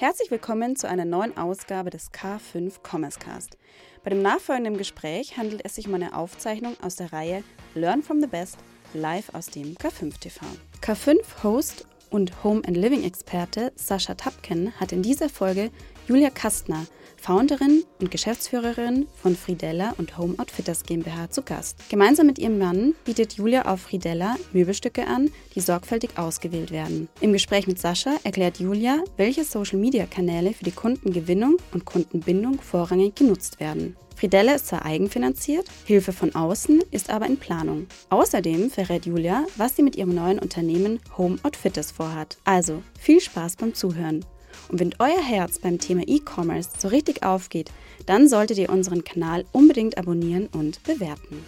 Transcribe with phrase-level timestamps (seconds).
[0.00, 3.58] Herzlich willkommen zu einer neuen Ausgabe des K5 Commerce Cast.
[4.02, 7.44] Bei dem nachfolgenden Gespräch handelt es sich um eine Aufzeichnung aus der Reihe
[7.74, 8.56] Learn from the Best
[8.94, 10.46] live aus dem K5 TV.
[10.80, 15.70] K5 Host und Home and Living Experte Sascha Tapken hat in dieser Folge
[16.08, 16.86] Julia Kastner,
[17.20, 21.76] Founderin und Geschäftsführerin von Friedella und Home Outfitters GmbH zu Gast.
[21.90, 27.08] Gemeinsam mit ihrem Mann bietet Julia auf Friedella Möbelstücke an, die sorgfältig ausgewählt werden.
[27.20, 33.60] Im Gespräch mit Sascha erklärt Julia, welche Social-Media-Kanäle für die Kundengewinnung und Kundenbindung vorrangig genutzt
[33.60, 33.96] werden.
[34.16, 37.86] Friedella ist zwar eigenfinanziert, Hilfe von außen ist aber in Planung.
[38.10, 42.36] Außerdem verrät Julia, was sie mit ihrem neuen Unternehmen Home Outfitters vorhat.
[42.44, 44.24] Also viel Spaß beim Zuhören.
[44.70, 47.72] Und wenn euer Herz beim Thema E-Commerce so richtig aufgeht,
[48.06, 51.44] dann solltet ihr unseren Kanal unbedingt abonnieren und bewerten.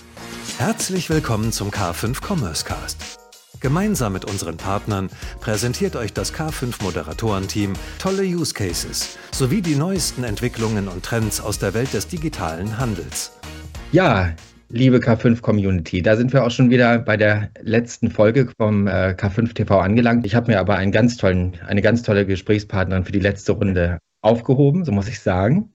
[0.58, 3.20] Herzlich willkommen zum K5 Commerce Cast.
[3.60, 5.08] Gemeinsam mit unseren Partnern
[5.40, 11.60] präsentiert euch das K5 Moderatorenteam tolle Use Cases sowie die neuesten Entwicklungen und Trends aus
[11.60, 13.30] der Welt des digitalen Handels.
[13.92, 14.34] Ja,
[14.72, 16.02] liebe K5-Community.
[16.02, 20.24] Da sind wir auch schon wieder bei der letzten Folge vom äh, K5 TV angelangt.
[20.26, 23.98] Ich habe mir aber einen ganz tollen, eine ganz tolle Gesprächspartnerin für die letzte Runde
[24.22, 25.72] aufgehoben, so muss ich sagen.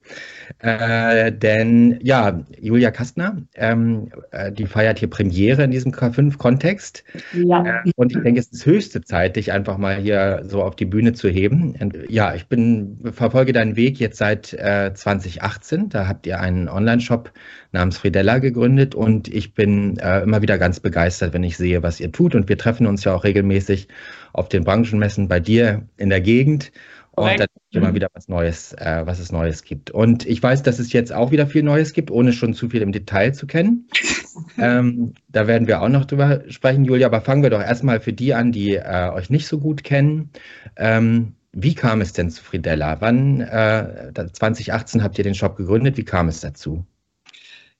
[0.60, 7.04] Äh, denn ja, Julia Kastner, ähm, äh, die feiert hier Premiere in diesem K5-Kontext.
[7.34, 7.82] Ja.
[7.84, 10.86] Äh, und ich denke, es ist höchste Zeit, dich einfach mal hier so auf die
[10.86, 11.76] Bühne zu heben.
[11.78, 15.80] Und, ja, ich bin, verfolge deinen Weg jetzt seit 2018.
[15.80, 17.30] Äh, da habt ihr einen Online-Shop
[17.72, 22.00] namens Friedella gegründet und ich bin äh, immer wieder ganz begeistert, wenn ich sehe, was
[22.00, 22.34] ihr tut.
[22.34, 23.88] Und wir treffen uns ja auch regelmäßig
[24.32, 26.72] auf den Branchenmessen bei dir in der Gegend.
[27.20, 29.90] Und dann immer wieder was Neues, äh, was es Neues gibt.
[29.90, 32.82] Und ich weiß, dass es jetzt auch wieder viel Neues gibt, ohne schon zu viel
[32.82, 33.88] im Detail zu kennen.
[34.58, 37.06] ähm, da werden wir auch noch drüber sprechen, Julia.
[37.06, 40.30] Aber fangen wir doch erstmal für die an, die äh, euch nicht so gut kennen.
[40.76, 43.00] Ähm, wie kam es denn zu Friedella?
[43.00, 45.96] Wann, äh, 2018 habt ihr den Shop gegründet.
[45.96, 46.84] Wie kam es dazu?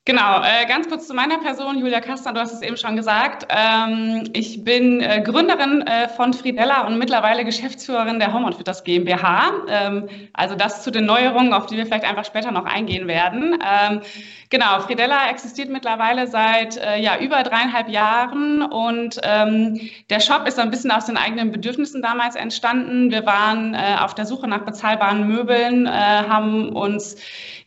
[0.09, 3.46] Genau, äh, ganz kurz zu meiner Person, Julia Kastner, du hast es eben schon gesagt.
[3.51, 9.51] Ähm, ich bin äh, Gründerin äh, von Friedella und mittlerweile Geschäftsführerin der Home Outfitters GmbH.
[9.68, 13.58] Ähm, also das zu den Neuerungen, auf die wir vielleicht einfach später noch eingehen werden.
[13.63, 14.01] Ähm,
[14.48, 20.58] genau, Friedella existiert mittlerweile seit äh, ja, über dreieinhalb Jahren und ähm, der Shop ist
[20.58, 23.11] ein bisschen aus den eigenen Bedürfnissen damals entstanden.
[23.11, 27.17] Wir waren äh, auf der Suche nach bezahlbaren Möbeln, äh, haben uns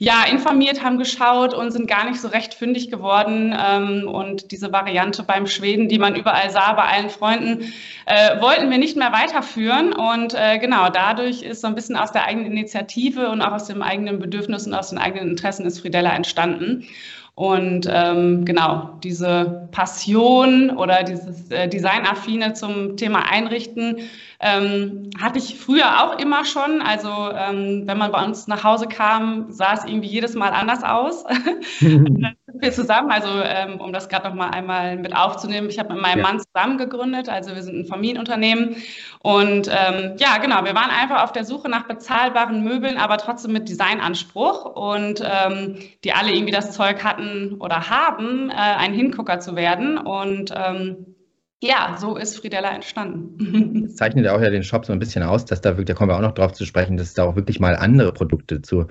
[0.01, 3.55] ja, informiert, haben geschaut und sind gar nicht so recht fündig geworden.
[3.57, 7.73] Ähm, und diese Variante beim Schweden, die man überall sah, bei allen Freunden,
[8.05, 9.93] äh, wollten wir nicht mehr weiterführen.
[9.93, 13.65] Und äh, genau, dadurch ist so ein bisschen aus der eigenen Initiative und auch aus
[13.65, 16.87] dem eigenen Bedürfnis und aus den eigenen Interessen ist Friedella entstanden.
[17.33, 23.97] Und ähm, genau, diese Passion oder dieses äh, Designaffine zum Thema Einrichten
[24.41, 26.81] ähm, hatte ich früher auch immer schon.
[26.81, 30.83] Also ähm, wenn man bei uns nach Hause kam, sah es irgendwie jedes Mal anders
[30.83, 31.23] aus.
[31.81, 35.93] dann wir zusammen, also ähm, um das gerade noch mal einmal mit aufzunehmen, ich habe
[35.93, 36.23] mit meinem ja.
[36.23, 38.75] Mann zusammen gegründet, also wir sind ein Familienunternehmen.
[39.19, 43.53] Und ähm, ja, genau, wir waren einfach auf der Suche nach bezahlbaren Möbeln, aber trotzdem
[43.53, 49.39] mit Designanspruch und ähm, die alle irgendwie das Zeug hatten oder haben, äh, ein Hingucker
[49.39, 49.97] zu werden.
[49.97, 51.15] Und ähm,
[51.63, 53.83] ja, so ist Friedella entstanden.
[53.83, 55.93] Das zeichnet ja auch ja den Shop so ein bisschen aus, dass da wirklich, da
[55.93, 58.63] kommen wir auch noch drauf zu sprechen, dass es da auch wirklich mal andere Produkte
[58.63, 58.87] zu,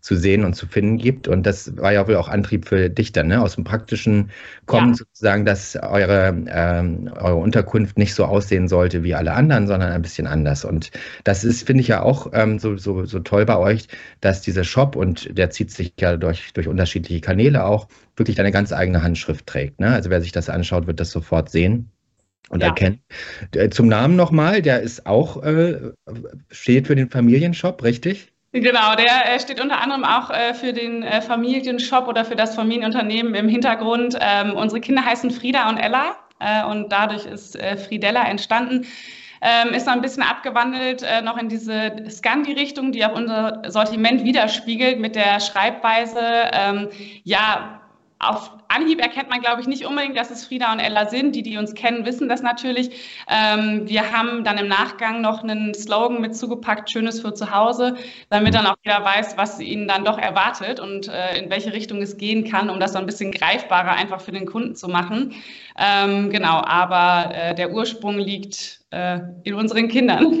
[0.00, 1.28] zu sehen und zu finden gibt.
[1.28, 3.42] Und das war ja wohl auch Antrieb für dich dann, ne?
[3.42, 4.30] Aus dem Praktischen
[4.64, 4.94] kommen ja.
[4.94, 10.02] sozusagen, dass eure, ähm, eure Unterkunft nicht so aussehen sollte wie alle anderen, sondern ein
[10.02, 10.64] bisschen anders.
[10.64, 10.92] Und
[11.24, 13.88] das ist, finde ich ja auch ähm, so, so, so toll bei euch,
[14.22, 17.86] dass dieser Shop, und der zieht sich ja durch, durch unterschiedliche Kanäle auch,
[18.16, 19.80] wirklich eine ganz eigene Handschrift trägt.
[19.80, 19.92] Ne?
[19.92, 21.90] Also wer sich das anschaut, wird das sofort sehen
[22.50, 22.68] und ja.
[22.68, 23.00] erkennen.
[23.70, 25.92] Zum Namen nochmal, der ist auch, äh,
[26.50, 28.32] steht für den Familienshop, richtig?
[28.52, 32.54] Genau, der äh, steht unter anderem auch äh, für den äh, Familienshop oder für das
[32.54, 34.16] Familienunternehmen im Hintergrund.
[34.20, 38.86] Ähm, unsere Kinder heißen Frieda und Ella äh, und dadurch ist äh, Friedella entstanden.
[39.40, 44.24] Ähm, ist noch ein bisschen abgewandelt äh, noch in diese Scandi-Richtung, die auch unser Sortiment
[44.24, 46.20] widerspiegelt mit der Schreibweise.
[46.52, 46.88] Ähm,
[47.24, 47.80] ja,
[48.20, 51.34] auf Anhieb erkennt man, glaube ich, nicht unbedingt, dass es Frieda und Ella sind.
[51.34, 52.90] Die, die uns kennen, wissen das natürlich.
[53.28, 57.94] Ähm, wir haben dann im Nachgang noch einen Slogan mit zugepackt, Schönes für zu Hause,
[58.30, 62.02] damit dann auch jeder weiß, was ihnen dann doch erwartet und äh, in welche Richtung
[62.02, 65.34] es gehen kann, um das so ein bisschen greifbarer einfach für den Kunden zu machen.
[65.78, 70.40] Ähm, genau, aber äh, der Ursprung liegt äh, in unseren Kindern.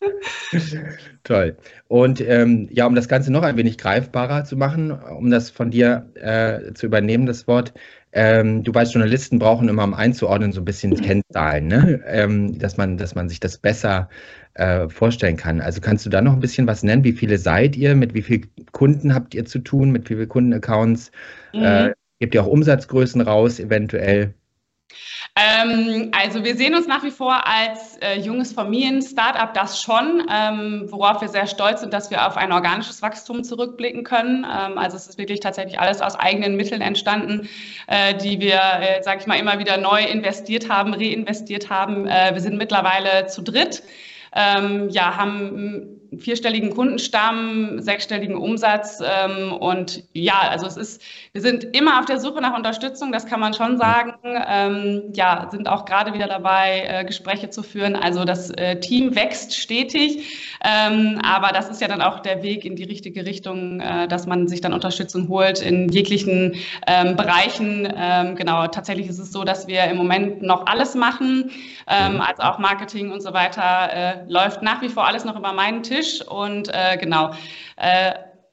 [1.24, 1.56] Toll.
[1.88, 5.70] Und ähm, ja, um das Ganze noch ein wenig greifbarer zu machen, um das von
[5.70, 7.72] dir äh, zu übernehmen, das Wort,
[8.12, 12.00] ähm, du weißt, Journalisten brauchen immer, um einzuordnen, so ein bisschen Kennzahlen, ne?
[12.06, 14.08] ähm, dass, man, dass man sich das besser
[14.54, 15.60] äh, vorstellen kann.
[15.60, 17.04] Also kannst du da noch ein bisschen was nennen?
[17.04, 17.94] Wie viele seid ihr?
[17.94, 19.92] Mit wie vielen Kunden habt ihr zu tun?
[19.92, 21.12] Mit wie vielen Kundenaccounts?
[21.54, 21.62] Mhm.
[21.62, 24.34] Äh, gebt ihr auch Umsatzgrößen raus, eventuell?
[25.36, 30.86] Ähm, also wir sehen uns nach wie vor als äh, junges Familien-Startup, das schon, ähm,
[30.88, 34.44] worauf wir sehr stolz sind, dass wir auf ein organisches Wachstum zurückblicken können.
[34.44, 37.48] Ähm, also es ist wirklich tatsächlich alles aus eigenen Mitteln entstanden,
[37.86, 42.06] äh, die wir, äh, sage ich mal, immer wieder neu investiert haben, reinvestiert haben.
[42.06, 43.82] Äh, wir sind mittlerweile zu dritt.
[44.34, 49.00] Ähm, ja, haben vierstelligen Kundenstamm, sechsstelligen Umsatz.
[49.00, 51.02] Ähm, und ja, also es ist,
[51.32, 54.14] wir sind immer auf der Suche nach Unterstützung, das kann man schon sagen.
[54.24, 57.94] Ähm, ja, sind auch gerade wieder dabei, äh, Gespräche zu führen.
[57.94, 62.64] Also das äh, Team wächst stetig, ähm, aber das ist ja dann auch der Weg
[62.64, 66.56] in die richtige Richtung, äh, dass man sich dann Unterstützung holt in jeglichen
[66.86, 67.88] ähm, Bereichen.
[67.96, 71.50] Ähm, genau, tatsächlich ist es so, dass wir im Moment noch alles machen,
[71.86, 72.20] ähm, mhm.
[72.20, 75.82] also auch Marketing und so weiter äh, läuft nach wie vor alles noch über meinen
[75.82, 75.99] Tisch.
[76.00, 77.32] Tisch und äh, genau.
[77.76, 78.12] Äh,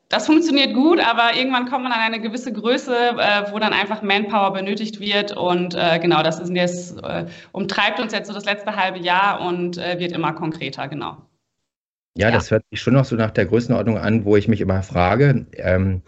[0.09, 4.01] das funktioniert gut, aber irgendwann kommt man an eine gewisse Größe, äh, wo dann einfach
[4.01, 5.35] Manpower benötigt wird.
[5.35, 9.41] Und äh, genau, das ist jetzt, äh, umtreibt uns jetzt so das letzte halbe Jahr
[9.41, 11.17] und äh, wird immer konkreter, genau.
[12.15, 14.61] Ja, ja, das hört sich schon noch so nach der Größenordnung an, wo ich mich
[14.61, 15.45] immer frage.
[15.57, 16.01] Ähm,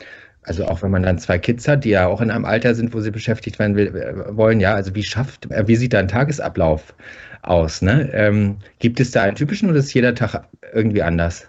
[0.44, 2.94] also auch wenn man dann zwei Kids hat, die ja auch in einem Alter sind,
[2.94, 6.07] wo sie beschäftigt werden will, äh, wollen, ja, also wie schafft, wie sieht da ein
[6.07, 6.94] Tagesablauf
[7.41, 7.81] aus?
[7.81, 8.09] Ne?
[8.13, 11.47] Ähm, gibt es da einen typischen oder ist jeder Tag irgendwie anders?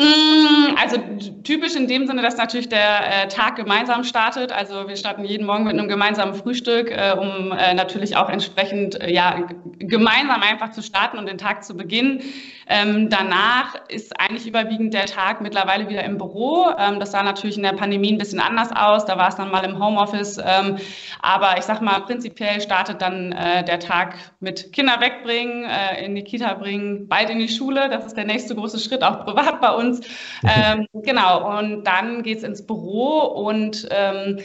[0.00, 0.96] Mm, also
[1.42, 4.52] typisch in dem Sinne, dass natürlich der äh, Tag gemeinsam startet.
[4.52, 9.00] Also wir starten jeden Morgen mit einem gemeinsamen Frühstück, äh, um äh, natürlich auch entsprechend
[9.00, 9.46] äh, ja
[9.78, 12.22] gemeinsam einfach zu starten und den Tag zu beginnen.
[12.68, 16.66] Ähm, danach ist eigentlich überwiegend der Tag mittlerweile wieder im Büro.
[16.78, 19.06] Ähm, das sah natürlich in der Pandemie ein bisschen anders aus.
[19.06, 20.38] Da war es dann mal im Homeoffice.
[20.38, 20.76] Ähm,
[21.22, 26.14] aber ich sag mal, prinzipiell startet dann äh, der Tag mit Kinder wegbringen, äh, in
[26.14, 27.88] die Kita bringen, bald in die Schule.
[27.88, 29.87] Das ist der nächste große Schritt, auch privat bei uns.
[30.44, 31.58] Ähm, genau.
[31.58, 34.38] Und dann geht es ins Büro und ähm,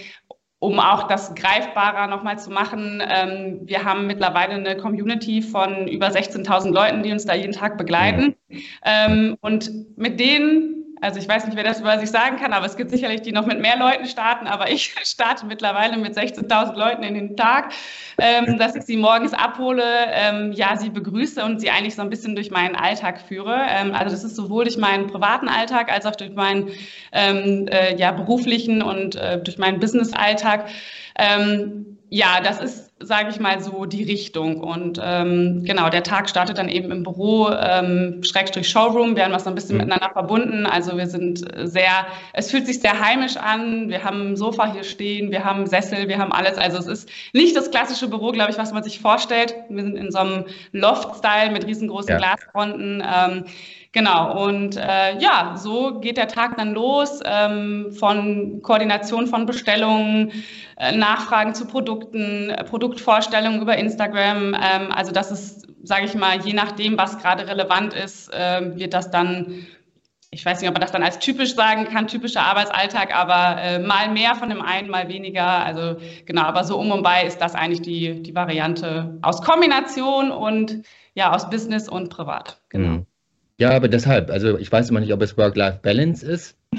[0.60, 3.04] um auch das greifbarer nochmal zu machen.
[3.06, 7.78] Ähm, wir haben mittlerweile eine Community von über 16.000 Leuten, die uns da jeden Tag
[7.78, 8.36] begleiten.
[8.84, 12.66] Ähm, und mit denen also ich weiß nicht, wer das über sich sagen kann, aber
[12.66, 14.48] es gibt sicherlich, die noch mit mehr Leuten starten.
[14.48, 17.74] Aber ich starte mittlerweile mit 16.000 Leuten in den Tag,
[18.18, 19.84] ähm, dass ich sie morgens abhole,
[20.14, 23.58] ähm, ja, sie begrüße und sie eigentlich so ein bisschen durch meinen Alltag führe.
[23.68, 26.72] Ähm, also das ist sowohl durch meinen privaten Alltag als auch durch meinen
[27.12, 30.70] ähm, äh, ja, beruflichen und äh, durch meinen Business-Alltag.
[31.20, 34.62] Ähm, ja, das ist sage ich mal so, die Richtung.
[34.62, 39.16] Und ähm, genau, der Tag startet dann eben im Büro, ähm, Schrägstrich Showroom.
[39.16, 39.84] Wir haben das so ein bisschen mhm.
[39.84, 40.66] miteinander verbunden.
[40.66, 43.90] Also wir sind sehr, es fühlt sich sehr heimisch an.
[43.90, 46.58] Wir haben ein Sofa hier stehen, wir haben Sessel, wir haben alles.
[46.58, 49.56] Also es ist nicht das klassische Büro, glaube ich, was man sich vorstellt.
[49.70, 52.18] Wir sind in so einem Loft-Style mit riesengroßen ja.
[52.18, 53.04] Glasfronten.
[53.04, 53.46] Ähm,
[53.94, 60.32] Genau, und äh, ja, so geht der Tag dann los ähm, von Koordination von Bestellungen,
[60.78, 64.56] äh, Nachfragen zu Produkten, äh, Produktvorstellungen über Instagram.
[64.56, 68.94] Ähm, also das ist, sage ich mal, je nachdem, was gerade relevant ist, äh, wird
[68.94, 69.66] das dann
[70.34, 73.80] ich weiß nicht, ob man das dann als typisch sagen kann, typischer Arbeitsalltag, aber äh,
[73.80, 75.64] mal mehr von dem einen, mal weniger.
[75.64, 80.32] Also genau, aber so um und bei ist das eigentlich die, die Variante aus Kombination
[80.32, 80.84] und
[81.14, 82.60] ja, aus Business und privat.
[82.70, 82.90] Genau.
[82.90, 83.06] Mhm.
[83.60, 86.58] Ja, aber deshalb, also ich weiß immer nicht, ob es Work-Life-Balance ist.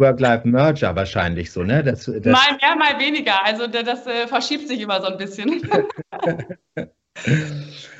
[0.00, 1.84] Work-Life-Merger wahrscheinlich so, ne?
[1.84, 3.44] Das, das mal mehr, mal weniger.
[3.44, 5.62] Also das, das äh, verschiebt sich immer so ein bisschen.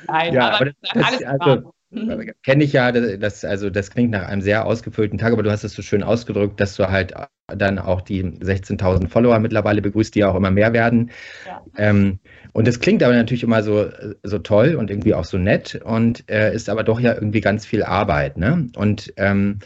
[0.07, 2.31] Nein, ja, aber, aber das, alles also, mhm.
[2.43, 5.63] Kenne ich ja, das, also das klingt nach einem sehr ausgefüllten Tag, aber du hast
[5.63, 7.13] es so schön ausgedrückt, dass du halt
[7.47, 11.11] dann auch die 16.000 Follower mittlerweile begrüßt, die ja auch immer mehr werden.
[11.45, 11.61] Ja.
[11.77, 12.19] Ähm,
[12.53, 13.89] und das klingt aber natürlich immer so,
[14.23, 17.65] so toll und irgendwie auch so nett und äh, ist aber doch ja irgendwie ganz
[17.65, 18.37] viel Arbeit.
[18.37, 18.69] Ne?
[18.75, 19.59] Und ähm,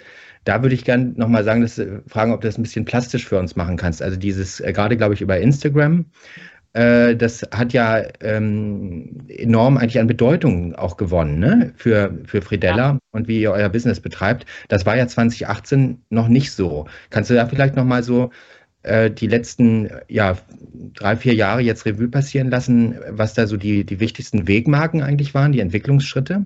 [0.46, 3.28] da würde ich gerne nochmal sagen, dass, äh, fragen, ob du das ein bisschen plastisch
[3.28, 4.02] für uns machen kannst.
[4.02, 6.06] Also dieses, äh, gerade glaube ich über Instagram,
[6.74, 11.74] äh, das hat ja ähm, enorm eigentlich an Bedeutung auch gewonnen ne?
[11.78, 13.00] für, für Fridella ja.
[13.12, 14.46] und wie ihr euer Business betreibt.
[14.68, 16.86] Das war ja 2018 noch nicht so.
[17.10, 18.30] Kannst du da vielleicht nochmal so
[18.84, 20.38] äh, die letzten ja,
[20.94, 25.34] drei, vier Jahre jetzt Revue passieren lassen, was da so die, die wichtigsten Wegmarken eigentlich
[25.34, 26.46] waren, die Entwicklungsschritte?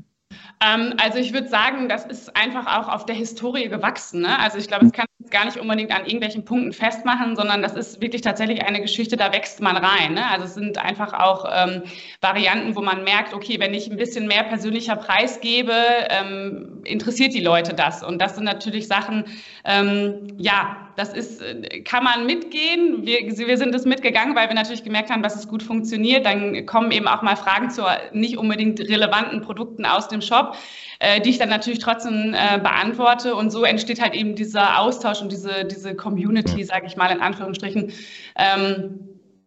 [0.61, 4.21] Ähm, also ich würde sagen, das ist einfach auch auf der Historie gewachsen.
[4.21, 4.39] Ne?
[4.39, 8.01] Also ich glaube, es kann gar nicht unbedingt an irgendwelchen Punkten festmachen, sondern das ist
[8.01, 10.13] wirklich tatsächlich eine Geschichte, da wächst man rein.
[10.13, 10.25] Ne?
[10.29, 11.83] Also es sind einfach auch ähm,
[12.21, 15.73] Varianten, wo man merkt, okay, wenn ich ein bisschen mehr persönlicher Preis gebe,
[16.09, 18.01] ähm, interessiert die Leute das.
[18.01, 19.25] Und das sind natürlich Sachen,
[19.65, 23.05] ähm, ja, das ist, äh, kann man mitgehen.
[23.05, 26.25] Wir, wir sind es mitgegangen, weil wir natürlich gemerkt haben, dass es gut funktioniert.
[26.25, 30.57] Dann kommen eben auch mal Fragen zu nicht unbedingt relevanten Produkten aus dem Shop,
[30.99, 33.35] äh, die ich dann natürlich trotzdem äh, beantworte.
[33.35, 37.21] Und so entsteht halt eben dieser Austausch und diese, diese Community, sage ich mal in
[37.21, 37.91] Anführungsstrichen.
[38.37, 38.99] Ähm,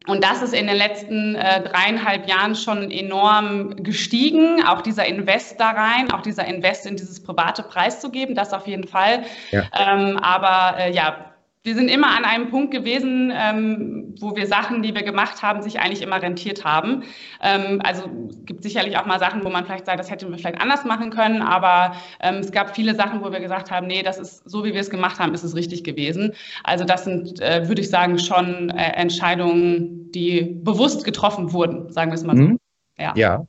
[0.06, 4.64] und das ist in den letzten äh, dreieinhalb Jahren schon enorm gestiegen.
[4.64, 8.52] Auch dieser Invest da rein, auch dieser Invest in dieses private Preis zu geben, das
[8.52, 9.22] auf jeden Fall.
[9.52, 9.62] Ja.
[9.78, 11.31] Ähm, aber äh, ja,
[11.64, 15.62] wir sind immer an einem Punkt gewesen, ähm, wo wir Sachen, die wir gemacht haben,
[15.62, 17.04] sich eigentlich immer rentiert haben.
[17.40, 20.38] Ähm, also es gibt sicherlich auch mal Sachen, wo man vielleicht sagt, das hätten wir
[20.38, 24.02] vielleicht anders machen können, aber ähm, es gab viele Sachen, wo wir gesagt haben, nee,
[24.02, 26.32] das ist so, wie wir es gemacht haben, ist es richtig gewesen.
[26.64, 32.10] Also das sind, äh, würde ich sagen, schon äh, Entscheidungen, die bewusst getroffen wurden, sagen
[32.10, 32.42] wir es mal so.
[32.42, 32.58] Mhm.
[32.98, 33.12] Ja.
[33.16, 33.46] ja.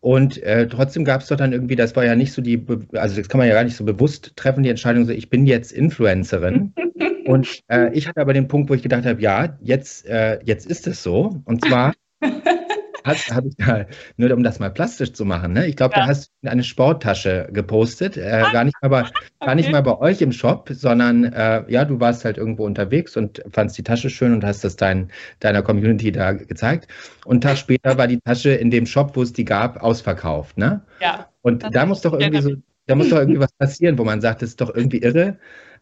[0.00, 2.64] Und äh, trotzdem gab es doch dann irgendwie, das war ja nicht so die,
[2.94, 5.46] also das kann man ja gar nicht so bewusst treffen, die Entscheidung, so ich bin
[5.46, 6.72] jetzt Influencerin.
[7.28, 10.64] Und äh, ich hatte aber den Punkt, wo ich gedacht habe, ja, jetzt, äh, jetzt
[10.64, 11.42] ist es so.
[11.44, 11.92] Und zwar
[13.04, 13.84] habe ich da,
[14.16, 15.66] nur um das mal plastisch zu machen, ne?
[15.66, 16.00] ich glaube, ja.
[16.00, 19.12] da hast du eine Sporttasche gepostet, äh, gar, nicht mal bei, okay.
[19.40, 23.14] gar nicht mal bei euch im Shop, sondern äh, ja, du warst halt irgendwo unterwegs
[23.14, 26.88] und fandst die Tasche schön und hast das dein, deiner Community da gezeigt.
[27.26, 30.56] Und einen Tag später war die Tasche in dem Shop, wo es die gab, ausverkauft.
[30.56, 30.80] Ne?
[31.02, 31.28] Ja.
[31.42, 32.52] Und da muss doch irgendwie so,
[32.86, 35.36] da muss doch irgendwie was passieren, wo man sagt, das ist doch irgendwie irre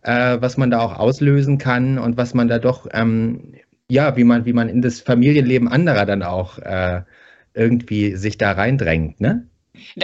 [0.07, 3.55] äh, was man da auch auslösen kann und was man da doch, ähm,
[3.91, 7.03] ja, wie man, wie man in das Familienleben anderer dann auch äh,
[7.55, 9.49] irgendwie sich da reindrängt, ne?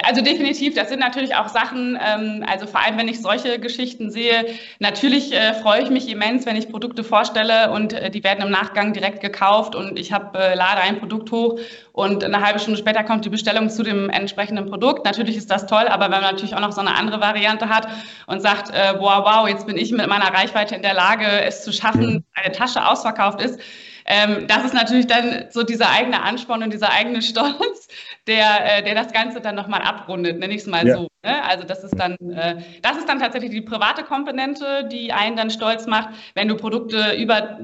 [0.05, 4.11] Also definitiv, das sind natürlich auch Sachen, ähm, also vor allem wenn ich solche Geschichten
[4.11, 4.47] sehe,
[4.79, 8.50] natürlich äh, freue ich mich immens, wenn ich Produkte vorstelle und äh, die werden im
[8.50, 11.59] Nachgang direkt gekauft und ich habe äh, lade ein Produkt hoch
[11.93, 15.05] und eine halbe Stunde später kommt die Bestellung zu dem entsprechenden Produkt.
[15.05, 17.87] Natürlich ist das toll, aber wenn man natürlich auch noch so eine andere Variante hat
[18.26, 21.64] und sagt, äh, wow, wow, jetzt bin ich mit meiner Reichweite in der Lage, es
[21.64, 23.61] zu schaffen, eine Tasche ausverkauft ist,
[24.06, 27.88] ähm, das ist natürlich dann so dieser eigene Ansporn und dieser eigene Stolz,
[28.26, 30.97] der, äh, der das Ganze dann nochmal abrundet, nenne ich es mal ja.
[30.97, 31.09] so.
[31.25, 31.44] Ne?
[31.44, 35.50] Also das ist dann, äh, das ist dann tatsächlich die private Komponente, die einen dann
[35.50, 37.59] stolz macht, wenn du Produkte über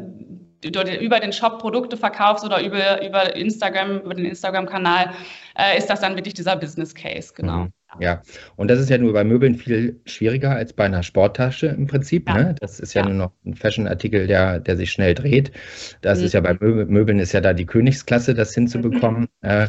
[0.65, 5.15] über den Shop Produkte verkaufst oder über, über Instagram, über den Instagram-Kanal,
[5.57, 7.59] äh, ist das dann wirklich dieser Business Case, genau.
[7.59, 7.73] Mhm.
[8.01, 8.23] Ja,
[8.57, 12.29] und das ist ja nur bei Möbeln viel schwieriger als bei einer Sporttasche im Prinzip.
[12.29, 12.35] Ja.
[12.37, 12.55] Ne?
[12.61, 15.53] Das ist ja, ja, nur noch ein Fashion-Artikel, der, der sich schnell dreht.
[16.03, 16.25] Das mhm.
[16.27, 19.29] ist ja bei Möbeln ist ja da die Königsklasse, das hinzubekommen.
[19.41, 19.49] Mhm.
[19.49, 19.69] Äh,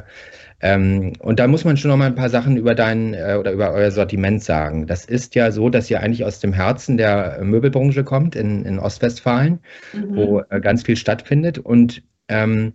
[0.61, 3.53] ähm, und da muss man schon noch mal ein paar Sachen über dein äh, oder
[3.53, 4.85] über euer Sortiment sagen.
[4.87, 8.79] Das ist ja so, dass ihr eigentlich aus dem Herzen der Möbelbranche kommt in, in
[8.79, 9.59] Ostwestfalen,
[9.93, 10.15] mhm.
[10.15, 11.57] wo äh, ganz viel stattfindet.
[11.57, 12.73] Und ähm,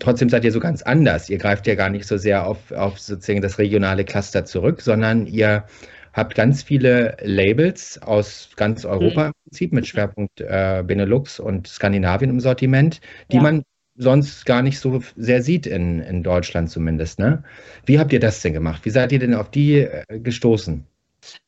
[0.00, 1.30] Trotzdem seid ihr so ganz anders.
[1.30, 5.26] Ihr greift ja gar nicht so sehr auf, auf sozusagen das regionale Cluster zurück, sondern
[5.26, 5.64] ihr
[6.12, 9.26] habt ganz viele Labels aus ganz Europa mhm.
[9.28, 13.42] im Prinzip mit Schwerpunkt äh, Benelux und Skandinavien im Sortiment, die ja.
[13.42, 13.62] man
[13.96, 17.18] sonst gar nicht so sehr sieht in, in Deutschland zumindest.
[17.18, 17.44] Ne?
[17.86, 18.84] Wie habt ihr das denn gemacht?
[18.84, 20.86] Wie seid ihr denn auf die äh, gestoßen?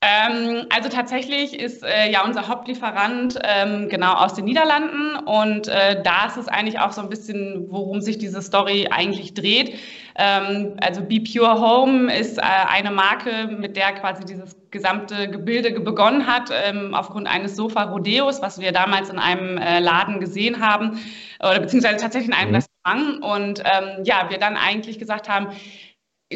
[0.00, 6.02] Ähm, also tatsächlich ist äh, ja unser Hauptlieferant ähm, genau aus den Niederlanden und äh,
[6.02, 9.75] da ist es eigentlich auch so ein bisschen, worum sich diese Story eigentlich dreht.
[10.16, 15.80] Ähm, also Be Pure Home ist äh, eine Marke, mit der quasi dieses gesamte Gebilde
[15.80, 20.99] begonnen hat, ähm, aufgrund eines Sofa-Rodeos, was wir damals in einem äh, Laden gesehen haben,
[21.40, 22.56] oder beziehungsweise tatsächlich in einem mhm.
[22.56, 23.23] Restaurant.
[23.23, 25.49] Und ähm, ja, wir dann eigentlich gesagt haben,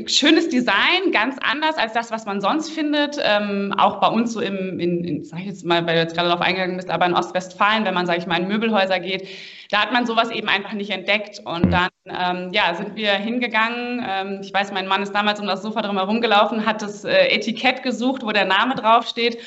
[0.06, 3.16] schönes Design, ganz anders als das, was man sonst findet.
[3.22, 6.14] Ähm, auch bei uns so im, in, in, sag ich jetzt mal, weil du jetzt
[6.14, 9.26] gerade darauf eingegangen bist, aber in Ostwestfalen, wenn man, sage ich mal, in Möbelhäuser geht,
[9.70, 11.40] da hat man sowas eben einfach nicht entdeckt.
[11.44, 11.70] Und mhm.
[11.70, 14.04] dann, ähm, ja, sind wir hingegangen.
[14.08, 17.04] Ähm, ich weiß, mein Mann ist damals um das Sofa drum herum gelaufen, hat das
[17.04, 19.38] äh, Etikett gesucht, wo der Name draufsteht.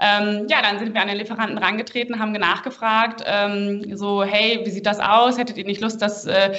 [0.00, 4.70] Ähm, ja, dann sind wir an den Lieferanten rangetreten, haben nachgefragt, ähm, so, hey, wie
[4.70, 5.38] sieht das aus?
[5.38, 6.56] Hättet ihr nicht Lust, das äh,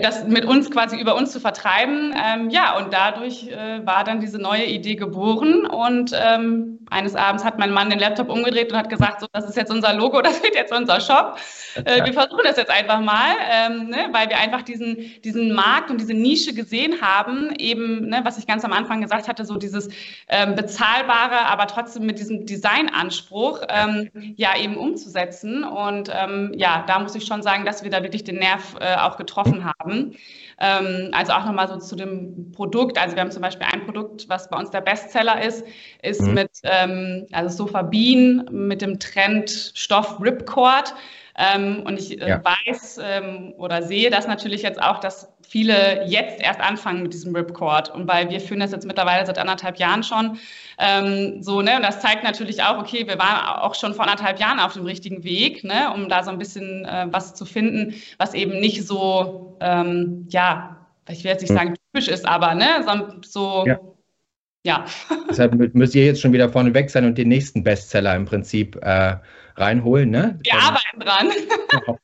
[0.00, 2.14] das mit uns quasi über uns zu vertreiben.
[2.16, 5.66] Ähm, ja, und dadurch äh, war dann diese neue Idee geboren.
[5.66, 9.48] Und ähm, eines Abends hat mein Mann den Laptop umgedreht und hat gesagt, so, das
[9.48, 11.36] ist jetzt unser Logo, das wird jetzt unser Shop.
[11.74, 15.90] Äh, wir versuchen das jetzt einfach mal, ähm, ne, weil wir einfach diesen, diesen Markt
[15.90, 19.56] und diese Nische gesehen haben, eben, ne, was ich ganz am Anfang gesagt hatte, so
[19.56, 19.90] dieses
[20.28, 25.64] ähm, bezahlbare, aber trotzdem mit diesem Designanspruch, ähm, ja, eben umzusetzen.
[25.64, 28.96] Und ähm, ja, da muss ich schon sagen, dass wir da wirklich den Nerv äh,
[28.96, 30.16] auch getroffen haben haben.
[30.60, 32.98] Ähm, also auch nochmal so zu dem Produkt.
[32.98, 35.64] Also wir haben zum Beispiel ein Produkt, was bei uns der Bestseller ist,
[36.02, 36.34] ist mhm.
[36.34, 40.94] mit, ähm, also Sofa Bean mit dem Trend Stoff Ripcord.
[41.36, 42.42] Ähm, und ich äh, ja.
[42.44, 47.34] weiß ähm, oder sehe das natürlich jetzt auch, dass viele jetzt erst anfangen mit diesem
[47.34, 47.90] Ripcord.
[47.94, 50.38] Und weil wir führen das jetzt mittlerweile seit anderthalb Jahren schon.
[50.78, 51.76] Ähm, so, ne?
[51.76, 54.84] Und das zeigt natürlich auch, okay, wir waren auch schon vor anderthalb Jahren auf dem
[54.84, 55.92] richtigen Weg, ne?
[55.94, 60.76] um da so ein bisschen äh, was zu finden, was eben nicht so, ähm, ja,
[61.08, 61.56] ich will jetzt nicht hm.
[61.56, 63.78] sagen typisch ist, aber ne, so, so ja.
[64.64, 64.86] ja.
[65.28, 68.76] Deshalb müsst ihr jetzt schon wieder vorne weg sein und den nächsten Bestseller im Prinzip
[68.82, 69.16] äh,
[69.56, 70.38] reinholen, ne?
[70.42, 71.30] Wir Dann, arbeiten dran.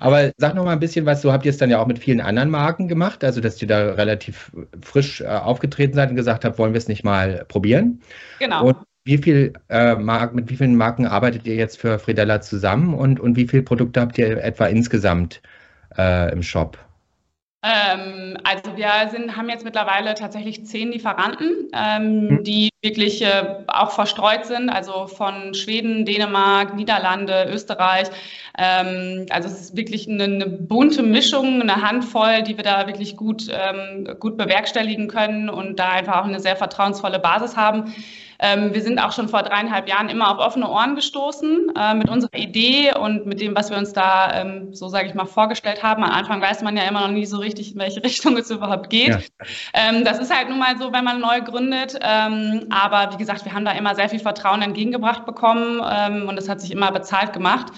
[0.00, 1.98] Aber sag noch mal ein bisschen was, so habt ihr es dann ja auch mit
[1.98, 4.50] vielen anderen Marken gemacht, also dass ihr da relativ
[4.82, 8.00] frisch äh, aufgetreten seid und gesagt habt, wollen wir es nicht mal probieren?
[8.38, 8.66] Genau.
[8.66, 12.94] Und wie viel äh, Mark mit wie vielen Marken arbeitet ihr jetzt für Fridella zusammen
[12.94, 15.40] und, und wie viele Produkte habt ihr etwa insgesamt
[15.96, 16.78] äh, im Shop?
[17.62, 22.44] Ähm, also wir sind, haben jetzt mittlerweile tatsächlich zehn Lieferanten, ähm, mhm.
[22.44, 28.08] die wirklich äh, auch verstreut sind, also von Schweden, Dänemark, Niederlande, Österreich.
[28.56, 33.18] Ähm, also es ist wirklich eine, eine, bunte Mischung, eine Handvoll, die wir da wirklich
[33.18, 37.94] gut, ähm, gut bewerkstelligen können und da einfach auch eine sehr vertrauensvolle Basis haben.
[38.40, 42.08] Ähm, wir sind auch schon vor dreieinhalb Jahren immer auf offene Ohren gestoßen äh, mit
[42.08, 45.82] unserer Idee und mit dem, was wir uns da, ähm, so sage ich mal, vorgestellt
[45.82, 46.02] haben.
[46.02, 48.88] Am Anfang weiß man ja immer noch nie so richtig, in welche Richtung es überhaupt
[48.88, 49.08] geht.
[49.08, 49.18] Ja.
[49.74, 51.98] Ähm, das ist halt nun mal so, wenn man neu gründet.
[52.00, 56.38] Ähm, aber wie gesagt, wir haben da immer sehr viel Vertrauen entgegengebracht bekommen ähm, und
[56.38, 57.72] es hat sich immer bezahlt gemacht.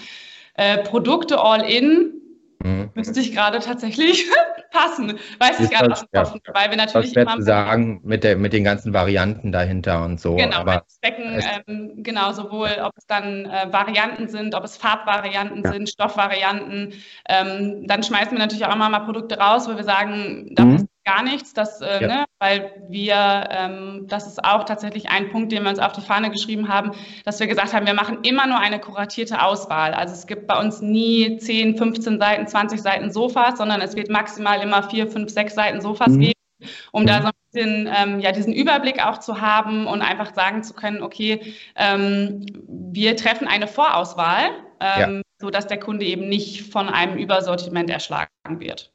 [0.55, 2.22] Äh, Produkte all in
[2.63, 2.89] Mhm.
[2.95, 4.25] Müsste ich gerade tatsächlich
[4.71, 5.19] passen.
[5.37, 6.23] Weiß ich gerade aus ja.
[6.53, 10.35] weil wir natürlich immer sagen mit der mit den ganzen Varianten dahinter und so.
[10.35, 15.63] Genau, aber Zwecken, ähm, genau sowohl ob es dann äh, Varianten sind, ob es Farbvarianten
[15.63, 15.71] ja.
[15.73, 16.93] sind, Stoffvarianten.
[17.27, 20.82] Ähm, dann schmeißen wir natürlich auch immer mal Produkte raus, wo wir sagen, da mhm
[21.05, 22.07] gar nichts, das, äh, ja.
[22.07, 26.01] ne, weil wir, ähm, das ist auch tatsächlich ein Punkt, den wir uns auf die
[26.01, 26.91] Fahne geschrieben haben,
[27.25, 29.93] dass wir gesagt haben, wir machen immer nur eine kuratierte Auswahl.
[29.93, 34.09] Also es gibt bei uns nie 10, 15 Seiten, 20 Seiten Sofas, sondern es wird
[34.09, 36.19] maximal immer 4, 5, 6 Seiten Sofas mhm.
[36.19, 36.39] geben,
[36.91, 37.07] um mhm.
[37.07, 40.73] da so ein bisschen ähm, ja, diesen Überblick auch zu haben und einfach sagen zu
[40.73, 45.21] können, okay, ähm, wir treffen eine Vorauswahl, ähm, ja.
[45.39, 48.92] sodass der Kunde eben nicht von einem Übersortiment erschlagen wird.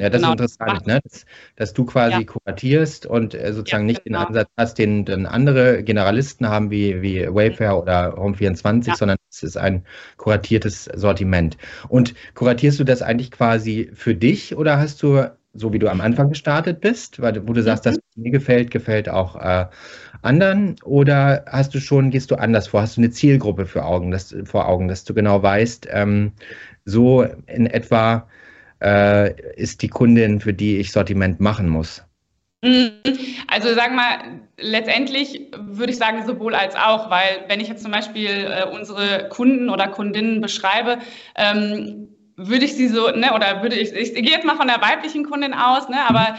[0.00, 1.00] Ja, das genau, ist interessant, ne?
[1.02, 1.26] dass,
[1.56, 2.24] dass, du quasi ja.
[2.24, 4.20] kuratierst und äh, sozusagen ja, nicht genau.
[4.20, 8.94] den Ansatz hast, den, den andere Generalisten haben, wie, wie Wayfair oder Home24, ja.
[8.94, 9.84] sondern es ist ein
[10.16, 11.56] kuratiertes Sortiment.
[11.88, 16.00] Und kuratierst du das eigentlich quasi für dich oder hast du, so wie du am
[16.00, 17.90] Anfang gestartet bist, weil, wo du sagst, mhm.
[17.90, 19.66] das mir gefällt, gefällt auch äh,
[20.22, 20.76] anderen?
[20.84, 22.82] Oder hast du schon, gehst du anders vor?
[22.82, 26.32] Hast du eine Zielgruppe für Augen, dass, vor Augen, dass du genau weißt, ähm,
[26.84, 28.28] so in etwa
[28.82, 32.02] äh, ist die Kundin, für die ich Sortiment machen muss?
[32.62, 32.90] Mhm.
[33.46, 37.82] Also sagen wir mal, letztendlich würde ich sagen sowohl als auch, weil wenn ich jetzt
[37.82, 40.98] zum Beispiel äh, unsere Kunden oder Kundinnen beschreibe,
[41.36, 44.68] ähm, würde ich sie so, ne, oder würde ich, ich, ich gehe jetzt mal von
[44.68, 46.36] der weiblichen Kundin aus, ne, aber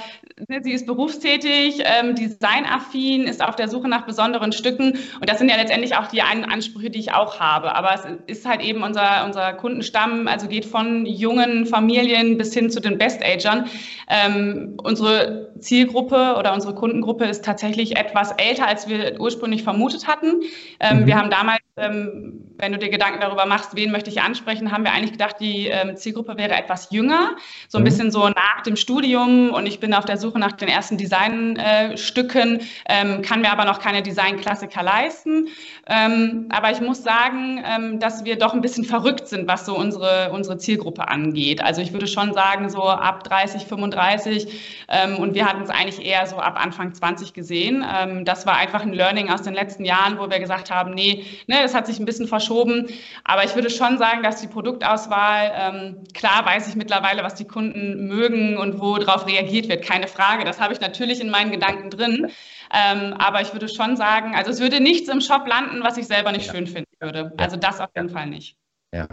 [0.47, 5.39] ne, sie ist berufstätig, ähm, designaffin, ist auf der Suche nach besonderen Stücken und das
[5.39, 7.75] sind ja letztendlich auch die Ansprüche, die ich auch habe.
[7.75, 12.69] Aber es ist halt eben unser, unser Kundenstamm, also geht von jungen Familien bis hin
[12.69, 13.65] zu den Best-Agern.
[14.09, 20.41] Ähm, unsere Zielgruppe oder unsere Kundengruppe ist tatsächlich etwas älter, als wir ursprünglich vermutet hatten.
[20.79, 21.07] Ähm, mhm.
[21.07, 24.85] Wir haben damals, ähm, wenn du dir Gedanken darüber machst, wen möchte ich ansprechen, haben
[24.85, 27.36] wir eigentlich gedacht, die ähm, Zielgruppe wäre etwas jünger,
[27.67, 27.86] so ein mhm.
[27.86, 32.62] bisschen so nach dem Studium und ich bin auf der Suche nach den ersten Designstücken,
[32.86, 35.47] äh, kann mir aber noch keine Designklassiker leisten.
[35.88, 39.75] Ähm, aber ich muss sagen, ähm, dass wir doch ein bisschen verrückt sind, was so
[39.75, 41.63] unsere, unsere Zielgruppe angeht.
[41.63, 46.06] Also ich würde schon sagen, so ab 30, 35 ähm, und wir hatten es eigentlich
[46.06, 47.84] eher so ab Anfang 20 gesehen.
[47.91, 51.25] Ähm, das war einfach ein Learning aus den letzten Jahren, wo wir gesagt haben, nee,
[51.47, 52.88] ne, das hat sich ein bisschen verschoben.
[53.23, 57.45] Aber ich würde schon sagen, dass die Produktauswahl, ähm, klar weiß ich mittlerweile, was die
[57.45, 60.45] Kunden mögen und wo darauf reagiert wird, keine Frage.
[60.45, 62.27] Das habe ich natürlich in meinen Gedanken drin.
[62.73, 66.07] Ähm, aber ich würde schon sagen, also es würde nichts im Shop landen, was ich
[66.07, 66.53] selber nicht ja.
[66.53, 67.33] schön finden würde.
[67.37, 68.57] Also das auf jeden Fall nicht.
[68.93, 69.07] Ja.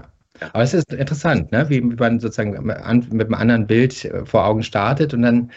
[0.53, 1.69] Aber es ist interessant, ne?
[1.71, 5.51] wie man sozusagen mit einem anderen Bild äh, vor Augen startet und dann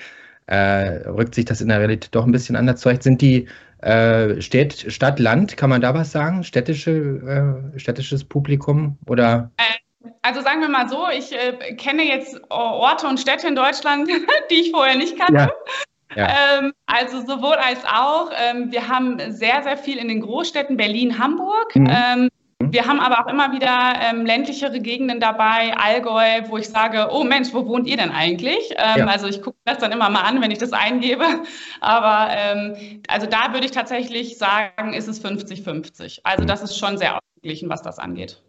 [0.45, 3.03] äh, rückt sich das in der Realität doch ein bisschen anders zurecht.
[3.03, 3.47] Sind die
[3.79, 6.43] äh, Städt, Stadt, Land, kann man da was sagen?
[6.43, 9.51] Städtische, äh, städtisches Publikum oder?
[10.21, 14.09] Also sagen wir mal so, ich äh, kenne jetzt Orte und Städte in Deutschland,
[14.49, 15.41] die ich vorher nicht kannte.
[15.41, 15.51] Ja.
[16.15, 16.27] Ja.
[16.57, 18.31] Ähm, also sowohl als auch.
[18.35, 21.75] Ähm, wir haben sehr, sehr viel in den Großstädten Berlin, Hamburg.
[21.75, 21.87] Mhm.
[21.89, 22.29] Ähm,
[22.61, 27.23] wir haben aber auch immer wieder ähm, ländlichere Gegenden dabei, Allgäu, wo ich sage, oh
[27.23, 28.71] Mensch, wo wohnt ihr denn eigentlich?
[28.77, 29.05] Ähm, ja.
[29.07, 31.25] Also ich gucke das dann immer mal an, wenn ich das eingebe.
[31.79, 36.19] Aber ähm, also da würde ich tatsächlich sagen, ist es 50-50.
[36.23, 38.41] Also das ist schon sehr ausgeglichen, was das angeht.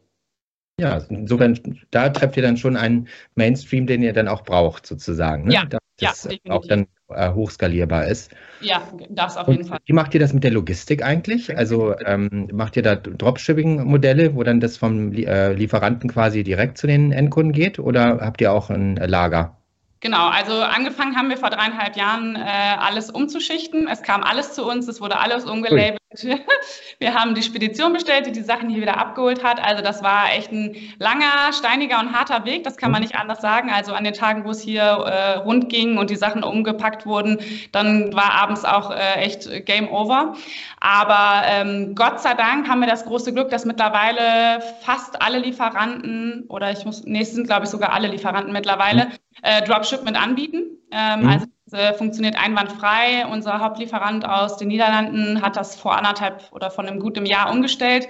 [0.81, 1.59] Ja, insofern,
[1.90, 5.45] da trefft ihr dann schon einen Mainstream, den ihr dann auch braucht, sozusagen.
[5.45, 5.55] Ne?
[5.55, 5.64] Ja,
[5.99, 8.33] das ja, auch dann äh, hochskalierbar ist.
[8.61, 9.79] Ja, das auf jeden Und Fall.
[9.85, 11.57] Wie macht ihr das mit der Logistik eigentlich?
[11.57, 16.87] Also ähm, macht ihr da Dropshipping-Modelle, wo dann das vom äh, Lieferanten quasi direkt zu
[16.87, 19.60] den Endkunden geht oder habt ihr auch ein Lager?
[20.03, 23.87] Genau, also angefangen haben wir vor dreieinhalb Jahren äh, alles umzuschichten.
[23.87, 26.01] Es kam alles zu uns, es wurde alles umgelabelt.
[26.99, 29.63] Wir haben die Spedition bestellt, die die Sachen hier wieder abgeholt hat.
[29.63, 32.65] Also das war echt ein langer, steiniger und harter Weg.
[32.65, 33.71] Das kann man nicht anders sagen.
[33.71, 37.39] Also an den Tagen, wo es hier äh, rund ging und die Sachen umgepackt wurden,
[37.71, 40.35] dann war abends auch äh, echt Game Over.
[40.81, 46.45] Aber ähm, Gott sei Dank haben wir das große Glück, dass mittlerweile fast alle Lieferanten
[46.49, 49.09] oder ich muss, nee, es sind glaube ich sogar alle Lieferanten mittlerweile
[49.43, 50.62] äh, Dropshipment anbieten.
[50.93, 51.29] Ähm, Mhm.
[51.29, 53.27] Also es äh, funktioniert einwandfrei.
[53.31, 58.09] Unser Hauptlieferant aus den Niederlanden hat das vor anderthalb oder von einem guten Jahr umgestellt.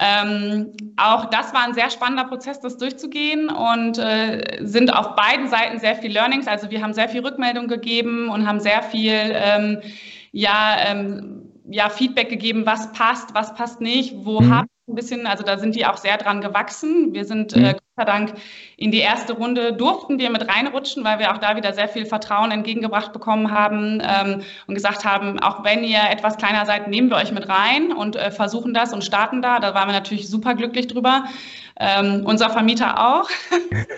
[0.00, 5.48] Ähm, auch das war ein sehr spannender Prozess, das durchzugehen und äh, sind auf beiden
[5.48, 6.46] Seiten sehr viel Learnings.
[6.46, 9.80] Also wir haben sehr viel Rückmeldung gegeben und haben sehr viel ähm,
[10.30, 14.54] ja, ähm, ja, Feedback gegeben, was passt, was passt nicht, wo Mhm.
[14.54, 17.12] haben wir ein bisschen, also da sind die auch sehr dran gewachsen.
[17.14, 17.64] Wir sind Mhm.
[17.64, 18.34] äh, Gott sei Dank
[18.76, 22.06] in die erste Runde durften wir mit reinrutschen, weil wir auch da wieder sehr viel
[22.06, 27.10] Vertrauen entgegengebracht bekommen haben ähm, und gesagt haben, auch wenn ihr etwas kleiner seid, nehmen
[27.10, 29.58] wir euch mit rein und äh, versuchen das und starten da.
[29.58, 31.24] Da waren wir natürlich super glücklich drüber.
[31.80, 33.28] Ähm, unser Vermieter auch.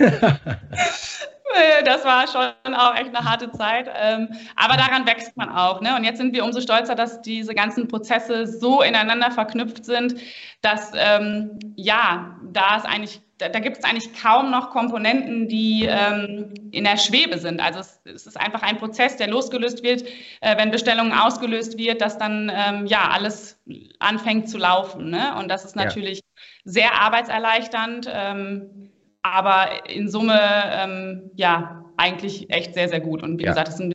[1.55, 3.91] Äh, Das war schon auch echt eine harte Zeit.
[3.95, 5.81] Ähm, aber daran wächst man auch.
[5.81, 5.97] Ne?
[5.97, 10.15] Und jetzt sind wir umso stolzer, dass diese ganzen Prozesse so ineinander verknüpft sind,
[10.63, 16.53] dass ähm, ja, da ist eigentlich, da, gibt es eigentlich kaum noch Komponenten, die ähm,
[16.73, 17.61] in der Schwebe sind.
[17.61, 20.05] Also es, es ist einfach ein Prozess, der losgelöst wird,
[20.43, 23.59] äh, wenn Bestellungen ausgelöst wird, dass dann ähm, ja alles
[23.99, 25.11] anfängt zu laufen.
[25.11, 25.35] Ne?
[25.37, 25.85] Und das ist Ja.
[25.85, 26.21] natürlich
[26.65, 28.09] sehr arbeitserleichternd.
[28.13, 28.90] Ähm,
[29.23, 30.39] aber in Summe,
[30.73, 33.23] ähm, ja, eigentlich echt sehr, sehr gut.
[33.23, 33.51] Und wie Ja.
[33.51, 33.93] gesagt, es sind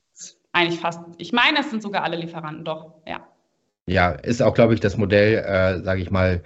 [0.53, 3.27] eigentlich fast, ich meine, es sind sogar alle Lieferanten, doch, ja.
[3.87, 6.41] Ja, ist auch, glaube ich, das Modell, äh, sage ich mal,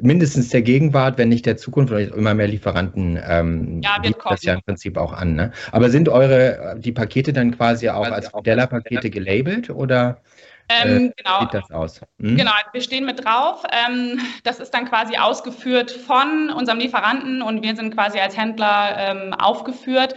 [0.00, 4.42] mindestens der Gegenwart, wenn nicht der Zukunft, weil immer mehr Lieferanten ähm, Ja, bieten das
[4.44, 5.34] ja im Prinzip auch an.
[5.34, 5.52] Ne?
[5.72, 10.20] Aber sind eure, äh, die Pakete dann quasi auch als Fideller-Pakete gelabelt oder
[10.68, 11.40] Ähm, genau.
[11.40, 12.00] sieht das aus?
[12.20, 12.36] Hm?
[12.36, 13.62] Genau, wir stehen mit drauf.
[13.70, 18.96] Ähm, das ist dann quasi ausgeführt von unserem Lieferanten und wir sind quasi als Händler
[18.98, 20.14] ähm, aufgeführt.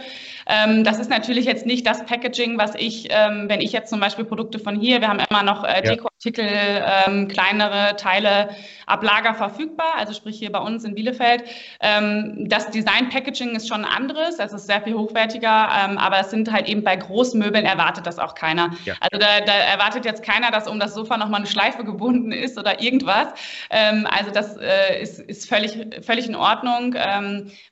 [0.52, 4.00] Ähm, das ist natürlich jetzt nicht das Packaging, was ich, ähm, wenn ich jetzt zum
[4.00, 5.92] Beispiel Produkte von hier, wir haben immer noch äh, Ja.
[5.92, 8.50] Dekoartikel, ähm, kleinere Teile
[8.86, 11.44] ab Lager verfügbar, also sprich hier bei uns in Bielefeld.
[11.80, 16.30] Ähm, das Design-Packaging ist schon ein anderes, es ist sehr viel hochwertiger, ähm, aber es
[16.30, 18.70] sind halt eben bei Großmöbeln erwartet das auch keiner.
[18.84, 18.94] Ja.
[19.00, 22.58] Also da, da erwartet jetzt keiner, dass um das Sofa nochmal eine Schleife gebunden ist
[22.58, 23.28] oder irgendwas.
[23.70, 26.94] Ähm, also das äh, ist, ist völlig, völlig in Ordnung.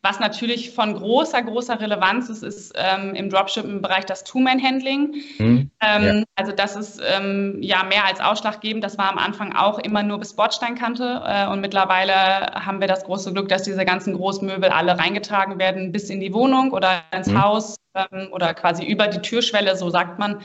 [0.03, 5.14] Was natürlich von großer, großer Relevanz ist, ist ähm, im Dropshipping-Bereich das Two-Man-Handling.
[5.37, 5.70] Hm?
[5.80, 8.83] Ähm, Also das ist ähm, ja mehr als ausschlaggebend.
[8.85, 12.14] Das war am Anfang auch immer nur bis Bordsteinkante äh, und mittlerweile
[12.54, 16.33] haben wir das große Glück, dass diese ganzen Großmöbel alle reingetragen werden bis in die
[16.33, 17.42] Wohnung oder ins Mhm.
[17.42, 20.40] Haus ähm, oder quasi über die Türschwelle, so sagt man.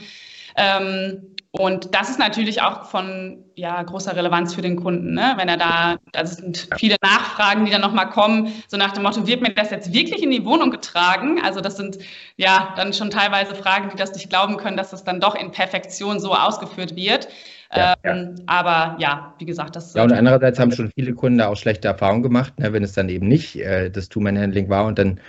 [0.56, 5.34] Ähm, und das ist natürlich auch von ja, großer Relevanz für den Kunden, ne?
[5.36, 9.26] wenn er da, also sind viele Nachfragen, die dann nochmal kommen, so nach dem Motto,
[9.26, 11.40] wird mir das jetzt wirklich in die Wohnung getragen?
[11.42, 11.98] Also das sind
[12.36, 15.50] ja dann schon teilweise Fragen, die das nicht glauben können, dass es dann doch in
[15.50, 17.28] Perfektion so ausgeführt wird.
[17.74, 21.48] Ja, ähm, Aber ja, wie gesagt, das Ja, und andererseits haben schon viele Kunden da
[21.48, 24.98] auch schlechte Erfahrungen gemacht, ne, wenn es dann eben nicht äh, das Two-Man-Handling war und
[24.98, 25.20] dann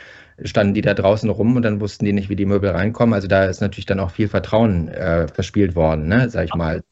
[0.44, 3.14] standen die da draußen rum und dann wussten die nicht, wie die Möbel reinkommen.
[3.14, 6.84] Also da ist natürlich dann auch viel Vertrauen äh, verspielt worden, ne, sag ich mal.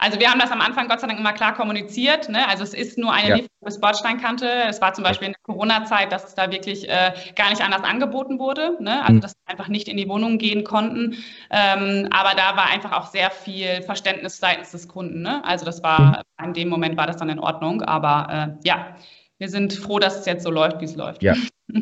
[0.00, 2.28] Also wir haben das am Anfang Gott sei Dank immer klar kommuniziert.
[2.28, 2.46] Ne?
[2.48, 3.34] Also es ist nur eine Ja.
[3.36, 4.46] Lieferung bis Bordsteinkante.
[4.68, 7.84] Es war zum Beispiel in der Corona-Zeit, dass es da wirklich äh, gar nicht anders
[7.84, 8.76] angeboten wurde.
[8.82, 9.00] Ne?
[9.02, 9.20] Also Mhm.
[9.20, 11.14] dass wir einfach nicht in die Wohnung gehen konnten.
[11.48, 15.22] Ähm, aber da war einfach auch sehr viel Verständnis seitens des Kunden.
[15.22, 15.42] Ne?
[15.44, 17.80] Also das war, in dem Moment war das dann in Ordnung.
[17.82, 18.96] Aber äh, ja,
[19.38, 21.22] wir sind froh, dass es jetzt so läuft, wie es läuft.
[21.22, 21.34] Ja.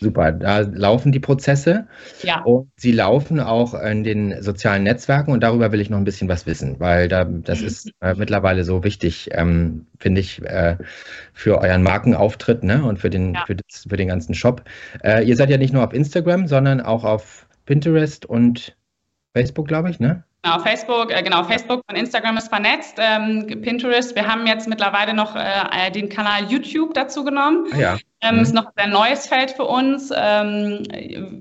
[0.00, 1.86] Super, da laufen die Prozesse
[2.22, 2.40] Ja.
[2.42, 6.28] und sie laufen auch in den sozialen Netzwerken und darüber will ich noch ein bisschen
[6.28, 10.78] was wissen, weil da, das ist äh, mittlerweile so wichtig, ähm, finde ich, äh,
[11.34, 13.44] für euren Markenauftritt ne, und für den, Ja.
[13.46, 14.64] für, das, für den ganzen Shop.
[15.04, 18.74] Äh, ihr seid ja nicht nur auf Instagram, sondern auch auf Pinterest und
[19.34, 20.24] Facebook, glaube ich, ne?
[20.42, 22.96] Genau, Facebook, äh, genau, Facebook und Instagram ist vernetzt.
[22.98, 27.66] Ähm, Pinterest, wir haben jetzt mittlerweile noch äh, den Kanal YouTube dazu genommen.
[27.72, 27.96] Ah, ja.
[28.22, 28.42] Ähm, mhm.
[28.42, 30.82] Ist noch ein neues Feld für uns, ähm,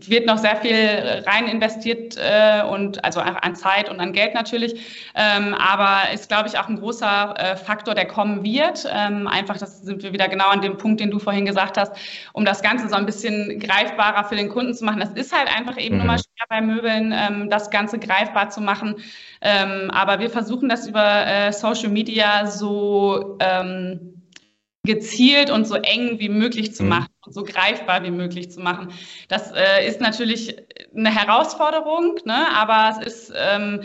[0.08, 5.12] wird noch sehr viel rein investiert äh, und also an Zeit und an Geld natürlich,
[5.14, 8.88] ähm, aber ist, glaube ich, auch ein großer äh, Faktor, der kommen wird.
[8.90, 11.92] Ähm, einfach, das sind wir wieder genau an dem Punkt, den du vorhin gesagt hast,
[12.32, 15.02] um das Ganze so ein bisschen greifbarer für den Kunden zu machen.
[15.02, 16.06] Das ist halt einfach eben mhm.
[16.06, 19.04] nur mal schwer bei Möbeln, ähm, das Ganze greifbar zu machen.
[19.42, 24.24] Ähm, aber wir versuchen das über äh, Social Media so ähm,
[24.84, 26.90] gezielt und so eng wie möglich zu mhm.
[26.90, 28.90] machen und so greifbar wie möglich zu machen.
[29.28, 30.56] Das äh, ist natürlich
[30.96, 32.48] eine Herausforderung, ne?
[32.56, 33.82] aber es ist, ähm,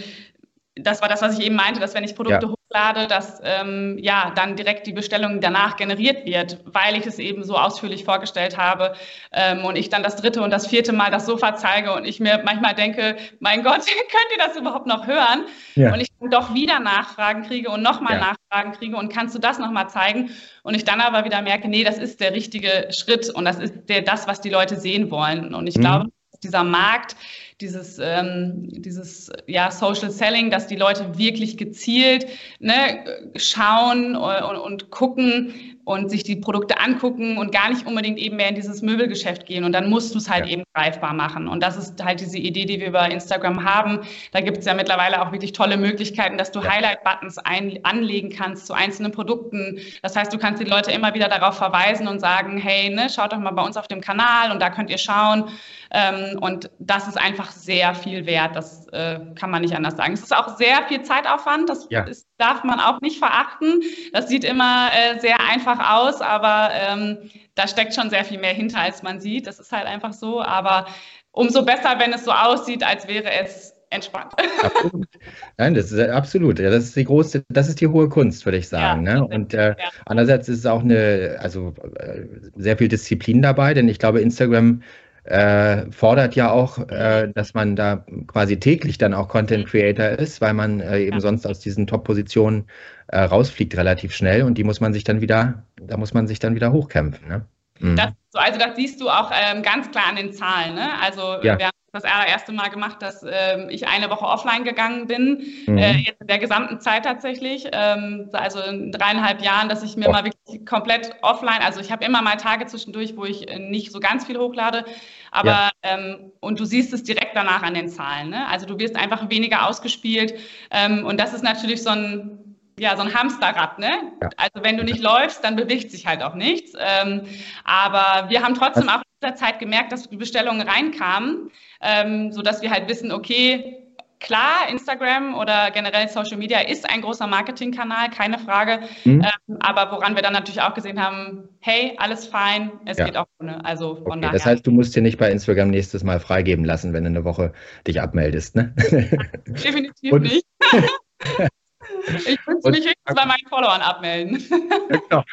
[0.77, 3.99] das war das, was ich eben meinte, dass wenn ich Produkte ja hochlade, dass ähm,
[4.01, 8.59] ja dann direkt die Bestellung danach generiert wird, weil ich es eben so ausführlich vorgestellt
[8.59, 8.95] habe
[9.33, 12.21] ähm, und ich dann das dritte und das vierte Mal das Sofa zeige und ich
[12.21, 15.45] mir manchmal denke, mein Gott, könnt ihr das überhaupt noch hören?
[15.77, 15.93] Ja.
[15.93, 18.33] Und ich dann doch wieder Nachfragen kriege und nochmal ja.
[18.33, 20.31] Nachfragen kriege und kannst du das nochmal zeigen?
[20.63, 23.89] Und ich dann aber wieder merke, nee, das ist der richtige Schritt und das ist
[23.89, 25.55] der, das, was die Leute sehen wollen.
[25.55, 25.81] Und ich mhm.
[25.81, 26.07] glaube,
[26.43, 27.17] dieser Markt,
[27.61, 32.27] dieses, ähm, dieses ja, Social Selling, dass die Leute wirklich gezielt
[32.59, 33.05] ne,
[33.37, 38.49] schauen und, und gucken, und sich die Produkte angucken und gar nicht unbedingt eben mehr
[38.49, 39.65] in dieses Möbelgeschäft gehen.
[39.65, 40.53] Und dann musst du es halt ja.
[40.53, 41.47] eben greifbar machen.
[41.47, 44.01] Und das ist halt diese Idee, die wir über Instagram haben.
[44.33, 46.71] Da gibt es ja mittlerweile auch wirklich tolle Möglichkeiten, dass du ja.
[46.71, 49.79] Highlight-Buttons anlegen kannst zu einzelnen Produkten.
[50.03, 53.33] Das heißt, du kannst die Leute immer wieder darauf verweisen und sagen, hey, ne, schaut
[53.33, 55.51] doch mal bei uns auf dem Kanal und da könnt ihr schauen.
[55.91, 58.57] Ähm, und das ist einfach sehr viel wert.
[58.57, 60.15] Das äh, kann man nicht anders sagen.
[60.15, 61.69] Es ist auch sehr viel Zeitaufwand.
[61.69, 62.03] Das ja.
[62.03, 63.81] ist, darf man auch nicht verachten.
[64.13, 67.19] Das sieht immer äh, sehr einfach aus, aber ähm,
[67.55, 69.47] da steckt schon sehr viel mehr hinter, als man sieht.
[69.47, 70.43] Das ist halt einfach so.
[70.43, 70.87] Aber
[71.33, 74.33] umso besser, wenn es so aussieht, als wäre es entspannt.
[74.63, 75.09] Absolut.
[75.57, 76.59] Nein, das ist absolut.
[76.59, 79.07] Ja, das ist die große, das ist die hohe Kunst, würde ich sagen.
[79.07, 79.25] Ja, ne?
[79.25, 79.75] Und äh, ja.
[80.07, 82.23] andererseits ist es auch eine, also äh,
[82.57, 84.83] sehr viel Disziplin dabei, denn ich glaube, Instagram
[85.25, 90.41] äh, fordert ja auch, äh, dass man da quasi täglich dann auch Content Creator ist,
[90.41, 91.21] weil man äh, eben ja.
[91.21, 92.67] sonst aus diesen Top-Positionen
[93.09, 96.39] äh, rausfliegt relativ schnell und die muss man sich dann wieder, da muss man sich
[96.39, 97.29] dann wieder hochkämpfen.
[97.29, 97.47] Ne?
[97.81, 97.97] Mhm.
[97.97, 100.75] Das, also das siehst du auch ähm, ganz klar an den Zahlen.
[100.75, 100.91] Ne?
[101.01, 101.59] Also ja.
[101.59, 105.79] wir haben das allererste Mal gemacht, dass ähm, ich eine Woche offline gegangen bin, mhm.
[105.79, 110.09] äh, jetzt in der gesamten Zeit tatsächlich, ähm, also in dreieinhalb Jahren, dass ich mir
[110.09, 110.13] oh.
[110.13, 113.93] mal wirklich komplett offline, also ich habe immer mal Tage zwischendurch, wo ich äh, nicht
[113.93, 114.85] so ganz viel hochlade,
[115.31, 115.71] aber ja.
[115.83, 118.31] ähm, und du siehst es direkt danach an den Zahlen.
[118.31, 118.47] Ne?
[118.49, 120.35] Also du wirst einfach weniger ausgespielt
[120.73, 122.44] ähm, und das ist natürlich so ein
[122.79, 124.13] ja, so ein Hamsterrad, ne?
[124.23, 124.31] Ja.
[124.37, 126.73] Also wenn du nicht läufst, dann bewegt sich halt auch nichts.
[126.79, 127.23] Ähm,
[127.65, 132.63] aber wir haben trotzdem auch in dieser Zeit gemerkt, dass die Bestellungen reinkamen, ähm, sodass
[132.63, 133.81] wir halt wissen, okay,
[134.19, 138.81] klar, Instagram oder generell Social Media ist ein großer Marketingkanal, keine Frage.
[139.05, 139.21] Mhm.
[139.21, 143.05] Ähm, aber woran wir dann natürlich auch gesehen haben, hey, alles fein, es ja.
[143.05, 143.65] geht auch ohne.
[143.65, 144.33] Also von okay, daher.
[144.33, 147.25] Das heißt, du musst dir nicht bei Instagram nächstes Mal freigeben lassen, wenn du eine
[147.25, 147.53] Woche
[147.87, 148.75] dich abmeldest, ne?
[149.47, 150.47] Definitiv Und, nicht.
[152.27, 154.43] Ich wünsche mich höchstens bei meinen Followern abmelden.
[155.09, 155.25] Genau.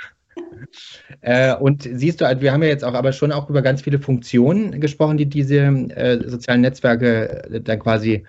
[1.19, 3.81] Äh, und siehst du, also wir haben ja jetzt auch aber schon auch über ganz
[3.81, 8.25] viele Funktionen gesprochen, die diese äh, sozialen Netzwerke äh, dann quasi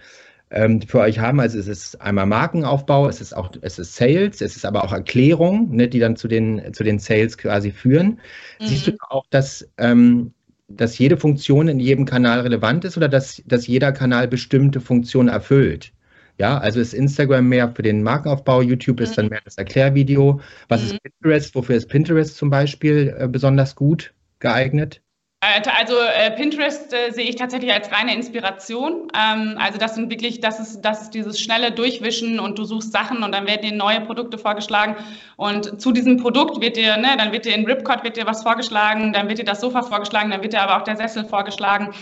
[0.50, 1.40] ähm, für euch haben.
[1.40, 4.92] Also es ist einmal Markenaufbau, es ist auch es ist Sales, es ist aber auch
[4.92, 8.20] Erklärung, ne, die dann zu den zu den Sales quasi führen.
[8.60, 8.66] Mhm.
[8.66, 10.34] Siehst du auch, dass ähm,
[10.76, 15.28] dass jede Funktion in jedem Kanal relevant ist oder dass, dass jeder Kanal bestimmte Funktionen
[15.28, 15.92] erfüllt?
[16.38, 19.30] Ja, also ist Instagram mehr für den Markenaufbau, YouTube ist dann mhm.
[19.32, 20.40] mehr das Erklärvideo.
[20.68, 20.86] Was mhm.
[20.86, 21.54] ist Pinterest?
[21.54, 25.01] Wofür ist Pinterest zum Beispiel äh, besonders gut geeignet?
[25.42, 29.08] Äh, also äh, Pinterest äh, sehe ich tatsächlich als reine Inspiration.
[29.12, 32.92] Ähm, also das sind wirklich, das ist, das ist dieses schnelle Durchwischen und du suchst
[32.92, 34.94] Sachen und dann werden dir neue Produkte vorgeschlagen
[35.36, 38.44] und zu diesem Produkt wird dir, ne, dann wird dir in Ripcord wird dir was
[38.44, 41.92] vorgeschlagen, dann wird dir das Sofa vorgeschlagen, dann wird dir aber auch der Sessel vorgeschlagen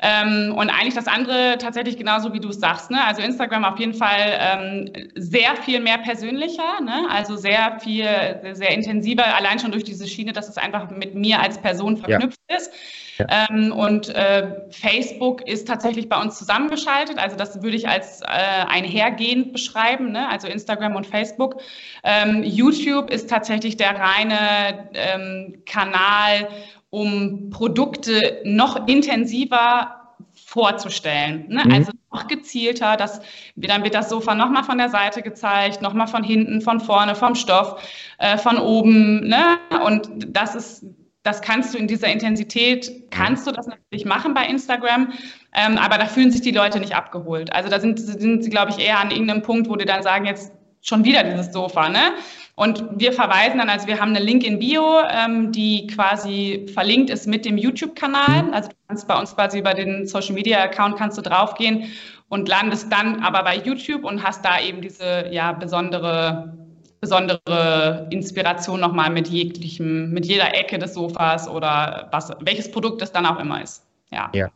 [0.00, 2.90] ähm, und eigentlich das andere tatsächlich genauso wie du es sagst.
[2.90, 3.04] Ne?
[3.04, 7.06] Also Instagram auf jeden Fall ähm, sehr viel mehr persönlicher, ne?
[7.10, 8.06] also sehr viel,
[8.54, 12.40] sehr intensiver, allein schon durch diese Schiene, dass es einfach mit mir als Person verknüpft
[12.50, 12.56] ja.
[12.56, 12.72] ist.
[13.18, 13.48] Ja.
[13.50, 17.18] Ähm, und äh, Facebook ist tatsächlich bei uns zusammengeschaltet.
[17.18, 20.28] Also das würde ich als äh, einhergehend beschreiben, ne?
[20.28, 21.60] also Instagram und Facebook.
[22.04, 26.48] Ähm, YouTube ist tatsächlich der reine ähm, Kanal,
[26.90, 29.98] um Produkte noch intensiver
[30.46, 31.46] vorzustellen.
[31.48, 31.62] Ne?
[31.64, 31.72] Mhm.
[31.72, 33.20] Also noch gezielter, dass,
[33.56, 37.34] dann wird das Sofa nochmal von der Seite gezeigt, nochmal von hinten, von vorne, vom
[37.34, 37.82] Stoff,
[38.18, 39.28] äh, von oben.
[39.28, 39.58] Ne?
[39.84, 40.84] Und das ist
[41.22, 45.12] das kannst du in dieser Intensität, kannst du das natürlich machen bei Instagram,
[45.54, 47.52] ähm, aber da fühlen sich die Leute nicht abgeholt.
[47.52, 50.26] Also da sind, sind sie, glaube ich, eher an irgendeinem Punkt, wo die dann sagen,
[50.26, 52.12] jetzt schon wieder dieses Sofa, ne?
[52.54, 57.10] Und wir verweisen dann, also wir haben eine Link in Bio, ähm, die quasi verlinkt
[57.10, 58.44] ist mit dem YouTube-Kanal.
[58.44, 58.54] Mhm.
[58.54, 61.84] Also du kannst bei uns quasi über den Social Media Account kannst du draufgehen
[62.28, 66.67] und landest dann aber bei YouTube und hast da eben diese ja besondere
[67.00, 73.12] besondere Inspiration nochmal mit jeglichem, mit jeder Ecke des Sofas oder was, welches Produkt es
[73.12, 73.84] dann auch immer ist.
[74.10, 74.30] Ja.
[74.34, 74.48] Ja.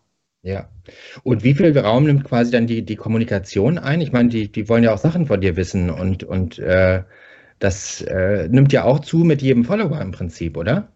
[0.44, 0.68] Ja.
[1.22, 4.00] Und wie viel Raum nimmt quasi dann die, die Kommunikation ein?
[4.00, 7.04] Ich meine, die, die wollen ja auch Sachen von dir wissen und, und äh,
[7.60, 10.88] das äh, nimmt ja auch zu mit jedem Follower im Prinzip, oder?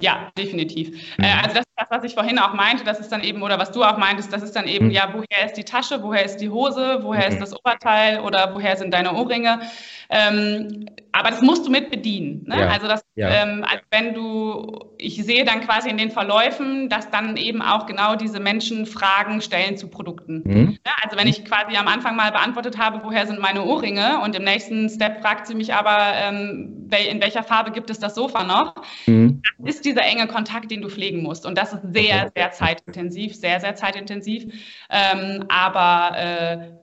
[0.00, 0.90] Ja, definitiv.
[1.18, 1.24] Mhm.
[1.24, 3.58] Äh, also das ist das, was ich vorhin auch meinte, das ist dann eben, oder
[3.58, 4.90] was du auch meintest, das ist dann eben, mhm.
[4.92, 7.32] ja, woher ist die Tasche, woher ist die Hose, woher mhm.
[7.32, 9.60] ist das Oberteil oder woher sind deine Ohrringe?
[10.12, 12.44] Ähm, aber das musst du mit bedienen.
[12.46, 12.60] Ne?
[12.60, 12.68] Ja.
[12.68, 13.28] Also, das, ja.
[13.28, 17.86] ähm, also wenn du, ich sehe dann quasi in den Verläufen, dass dann eben auch
[17.86, 20.42] genau diese Menschen Fragen stellen zu Produkten.
[20.44, 20.78] Mhm.
[20.86, 24.34] Ja, also wenn ich quasi am Anfang mal beantwortet habe, woher sind meine Ohrringe und
[24.34, 28.44] im nächsten Step fragt sie mich aber, ähm, in welcher Farbe gibt es das Sofa
[28.44, 28.74] noch,
[29.06, 29.40] mhm.
[29.58, 31.46] das ist dieser enge Kontakt, den du pflegen musst.
[31.46, 34.44] Und das ist sehr, sehr zeitintensiv, sehr, sehr zeitintensiv.
[34.90, 36.81] Ähm, aber äh,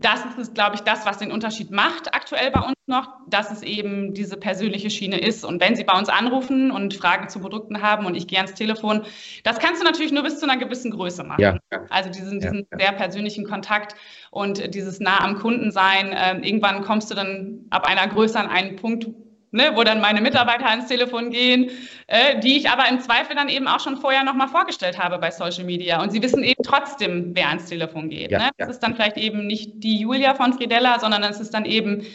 [0.00, 3.62] das ist, glaube ich, das, was den Unterschied macht aktuell bei uns noch, dass es
[3.62, 5.44] eben diese persönliche Schiene ist.
[5.44, 8.54] Und wenn Sie bei uns anrufen und Fragen zu Produkten haben und ich gehe ans
[8.54, 9.02] Telefon,
[9.44, 11.40] das kannst du natürlich nur bis zu einer gewissen Größe machen.
[11.40, 11.58] Ja.
[11.90, 12.78] Also diesen, diesen ja.
[12.78, 13.94] sehr persönlichen Kontakt
[14.30, 16.12] und dieses nah am Kunden sein.
[16.12, 19.06] Äh, irgendwann kommst du dann ab einer Größe an einen Punkt,
[19.50, 21.70] ne, wo dann meine Mitarbeiter ans Telefon gehen,
[22.06, 25.30] äh, die ich aber im Zweifel dann eben auch schon vorher nochmal vorgestellt habe bei
[25.30, 26.02] Social Media.
[26.02, 28.30] Und sie wissen eben trotzdem, wer ans Telefon geht.
[28.30, 28.50] Ja, ne?
[28.56, 28.72] Das ja.
[28.72, 32.06] ist dann vielleicht eben nicht die Julia von Fridella, sondern es ist dann eben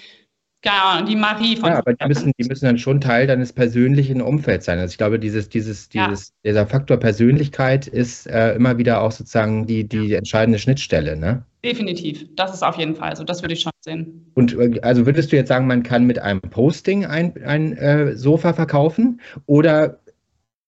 [0.66, 1.70] ja, die Marie von.
[1.70, 4.80] Ja, aber die müssen, die müssen dann schon Teil deines persönlichen Umfelds sein.
[4.80, 6.34] Also ich glaube, dieses, dieses, dieses, ja.
[6.46, 11.46] dieser Faktor Persönlichkeit ist äh, immer wieder auch sozusagen die, die entscheidende Schnittstelle, ne?
[11.64, 12.28] Definitiv.
[12.36, 13.24] Das ist auf jeden Fall so.
[13.24, 14.32] Das würde ich schon sehen.
[14.34, 18.18] Und äh, also würdest du jetzt sagen, man kann mit einem Posting ein, ein äh,
[18.18, 19.22] Sofa verkaufen?
[19.46, 20.02] Oder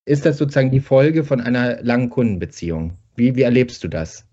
[0.06, 2.98] ist das sozusagen die Folge von einer langen Kundenbeziehung?
[3.16, 4.26] Wie, wie erlebst du das?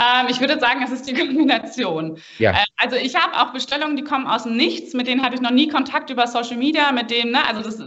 [0.00, 2.18] Ähm, ich würde sagen, es ist die Kombination.
[2.38, 2.52] Ja.
[2.52, 5.40] Äh, also ich habe auch Bestellungen, die kommen aus dem Nichts, mit denen hatte ich
[5.40, 7.78] noch nie Kontakt über Social Media, mit denen, ne, also das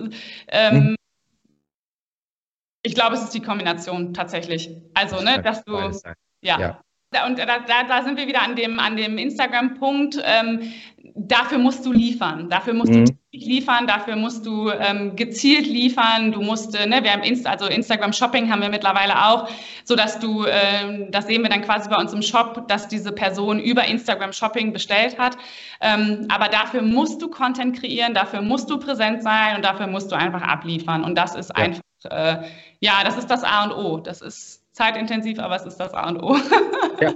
[0.48, 0.96] ähm, hm.
[2.84, 4.70] ich glaube, es ist die Kombination tatsächlich.
[4.94, 5.74] Also, ne, dass du
[6.42, 6.60] ja.
[6.60, 6.82] ja.
[7.26, 10.22] Und da, da, da, sind wir wieder an dem, an dem Instagram-Punkt.
[10.24, 10.74] Ähm,
[11.16, 12.50] dafür musst du liefern.
[12.50, 13.06] Dafür musst mhm.
[13.06, 13.88] du liefern.
[13.88, 16.34] Dafür musst du ähm, gezielt liefern.
[16.34, 19.50] Du musst, äh, ne, wir haben Insta, also Instagram Shopping haben wir mittlerweile auch,
[19.86, 23.14] so dass du, äh, das sehen wir dann quasi bei uns im Shop, dass diese
[23.14, 25.38] Person über Instagram Shopping bestellt hat.
[25.80, 28.14] Ähm, aber dafür musst du Content kreieren.
[28.14, 31.06] Dafür musst du präsent sein und dafür musst du einfach abliefern.
[31.06, 31.64] Und das ist ja.
[31.64, 32.44] einfach, äh,
[32.82, 33.98] ja, das ist das A und O.
[33.98, 36.36] Das ist zeitintensiv, aber es ist das A und O.
[37.02, 37.14] ja.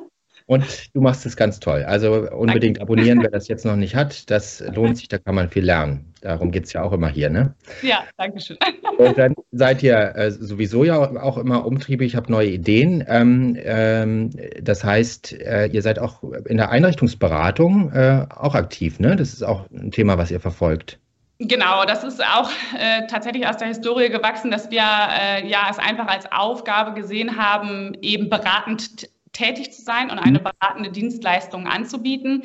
[0.47, 1.84] Und du machst es ganz toll.
[1.84, 2.82] Also unbedingt Danke.
[2.82, 4.30] abonnieren, wer das jetzt noch nicht hat.
[4.30, 6.13] Das lohnt sich, da kann man viel lernen.
[6.21, 7.56] Darum geht es ja auch immer hier, ne?
[7.82, 8.58] Ja, danke schön.
[8.97, 13.04] Und dann seid ihr äh, sowieso ja auch immer umtriebig, ich habe neue Ideen.
[13.08, 19.15] Ähm, ähm, das heißt, äh, ihr seid auch in der Einrichtungsberatung äh, auch aktiv, ne?
[19.15, 21.00] Das ist auch ein Thema, was ihr verfolgt.
[21.44, 25.80] Genau, das ist auch äh, tatsächlich aus der Historie gewachsen, dass wir äh, ja es
[25.80, 30.44] einfach als Aufgabe gesehen haben, eben beratend tätig zu sein und eine mhm.
[30.44, 32.44] beratende Dienstleistung anzubieten.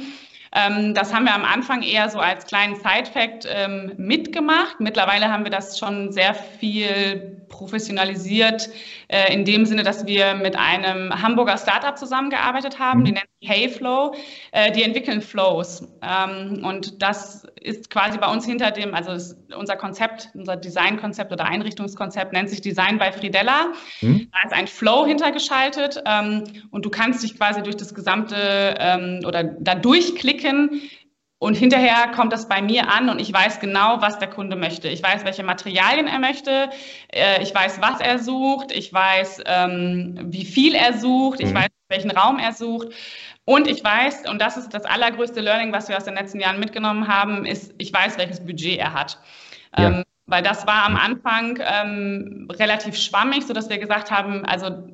[0.55, 4.81] Ähm, das haben wir am Anfang eher so als kleinen Side-Fact ähm, mitgemacht.
[4.81, 8.69] Mittlerweile haben wir das schon sehr viel professionalisiert,
[9.09, 13.19] äh, in dem Sinne, dass wir mit einem Hamburger Startup zusammengearbeitet haben, die mhm.
[13.19, 14.15] nennt sich Heyflow.
[14.53, 15.87] Äh, die entwickeln Flows.
[16.03, 21.45] Ähm, und das ist quasi bei uns hinter dem, also unser Konzept, unser Designkonzept oder
[21.47, 23.73] Einrichtungskonzept nennt sich Design bei Fridella.
[24.01, 24.29] Mhm.
[24.33, 29.21] Da ist ein Flow hintergeschaltet ähm, und du kannst dich quasi durch das gesamte ähm,
[29.27, 30.83] oder da durchklicken,
[31.39, 34.89] und hinterher kommt das bei mir an und ich weiß genau, was der Kunde möchte.
[34.89, 36.71] Ich weiß, welche Materialien er möchte.
[37.13, 38.73] Äh, ich weiß, was er sucht.
[38.73, 41.41] Ich weiß, ähm, wie viel er sucht.
[41.41, 41.57] Ich mhm.
[41.57, 42.89] weiß, welchen Raum er sucht.
[43.45, 46.59] Und ich weiß, und das ist das allergrößte Learning, was wir aus den letzten Jahren
[46.59, 49.19] mitgenommen haben, ist, ich weiß, welches Budget er hat.
[49.77, 49.89] Ja.
[49.89, 54.89] Ähm, weil das war am Anfang ähm, relativ schwammig, sodass wir gesagt haben, also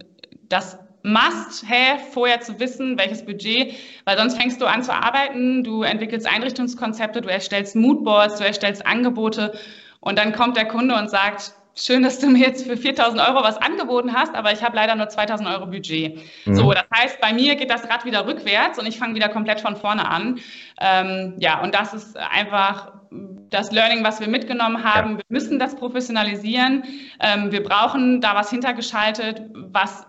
[0.49, 5.83] das Must-Have, vorher zu wissen, welches Budget, weil sonst fängst du an zu arbeiten, du
[5.83, 9.53] entwickelst Einrichtungskonzepte, du erstellst Moodboards, du erstellst Angebote
[10.01, 13.43] und dann kommt der Kunde und sagt, schön, dass du mir jetzt für 4000 Euro
[13.43, 16.21] was angeboten hast, aber ich habe leider nur 2000 Euro Budget.
[16.45, 16.55] Mhm.
[16.55, 19.61] So, das heißt, bei mir geht das Rad wieder rückwärts und ich fange wieder komplett
[19.61, 20.41] von vorne an.
[20.81, 22.93] Ähm, ja, und das ist einfach
[23.51, 25.13] das Learning, was wir mitgenommen haben.
[25.13, 25.17] Ja.
[25.19, 26.85] Wir müssen das professionalisieren.
[27.21, 30.07] Ähm, wir brauchen da was hintergeschaltet, was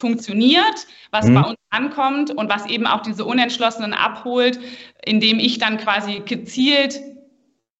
[0.00, 1.34] funktioniert, was mhm.
[1.34, 4.58] bei uns ankommt und was eben auch diese Unentschlossenen abholt,
[5.04, 7.00] indem ich dann quasi gezielt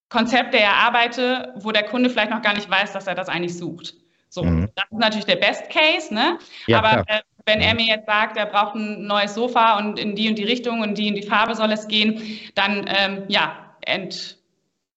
[0.09, 3.95] Konzepte erarbeite, wo der Kunde vielleicht noch gar nicht weiß, dass er das eigentlich sucht.
[4.31, 4.69] So, mhm.
[4.75, 6.39] das ist natürlich der Best Case, ne?
[6.67, 7.81] Ja, Aber äh, wenn er mhm.
[7.81, 10.97] mir jetzt sagt, er braucht ein neues Sofa und in die und die Richtung und
[10.99, 12.23] die in die Farbe soll es gehen,
[12.55, 14.38] dann ähm, ja, ent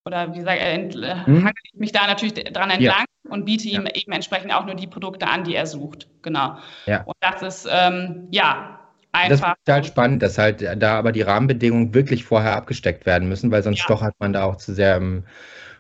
[0.06, 1.52] oder wie ich, äh, mhm.
[1.64, 3.32] ich mich da natürlich dran entlang ja.
[3.32, 3.96] und biete ihm ja.
[3.96, 6.08] eben entsprechend auch nur die Produkte an, die er sucht.
[6.22, 6.58] Genau.
[6.86, 7.04] Ja.
[7.04, 8.80] Und das ist ähm, ja
[9.12, 9.56] einfach.
[9.66, 13.52] Das ist halt spannend, dass halt da aber die Rahmenbedingungen wirklich vorher abgesteckt werden müssen,
[13.52, 13.86] weil sonst ja.
[13.88, 15.24] doch hat man da auch zu sehr im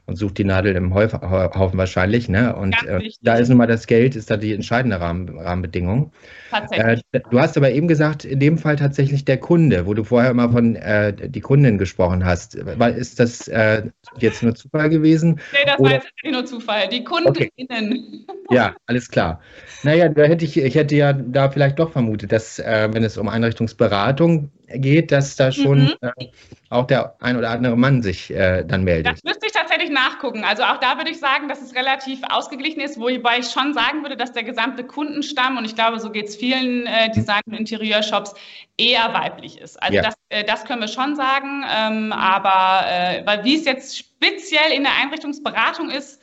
[0.05, 2.27] und sucht die Nadel im Haufen wahrscheinlich.
[2.27, 2.55] Ne?
[2.55, 6.11] Und äh, da ist nun mal das Geld, ist da die entscheidende Rahmen, Rahmenbedingung.
[6.49, 7.01] Tatsächlich.
[7.11, 10.31] Äh, du hast aber eben gesagt, in dem Fall tatsächlich der Kunde, wo du vorher
[10.31, 12.55] immer von äh, die Kundin gesprochen hast.
[12.55, 13.83] Ist das äh,
[14.17, 15.39] jetzt nur Zufall gewesen?
[15.53, 15.89] Nee, das Oder?
[15.89, 16.89] war jetzt nur Zufall.
[16.89, 18.25] Die Kundinnen.
[18.27, 18.55] Okay.
[18.55, 19.39] Ja, alles klar.
[19.83, 23.17] Naja, da hätte ich, ich hätte ja da vielleicht doch vermutet, dass, äh, wenn es
[23.17, 25.93] um Einrichtungsberatung geht, dass da schon mhm.
[26.01, 26.27] äh,
[26.69, 29.13] auch der ein oder andere Mann sich äh, dann meldet.
[29.13, 30.43] Das müsste ich tatsächlich nachgucken.
[30.43, 34.03] Also auch da würde ich sagen, dass es relativ ausgeglichen ist, wobei ich schon sagen
[34.03, 37.13] würde, dass der gesamte Kundenstamm, und ich glaube, so geht es vielen äh, mhm.
[37.13, 38.33] Design- und Interieurshops,
[38.77, 39.81] eher weiblich ist.
[39.81, 40.01] Also ja.
[40.01, 41.63] das, äh, das können wir schon sagen.
[41.69, 46.21] Ähm, aber äh, weil wie es jetzt speziell in der Einrichtungsberatung ist,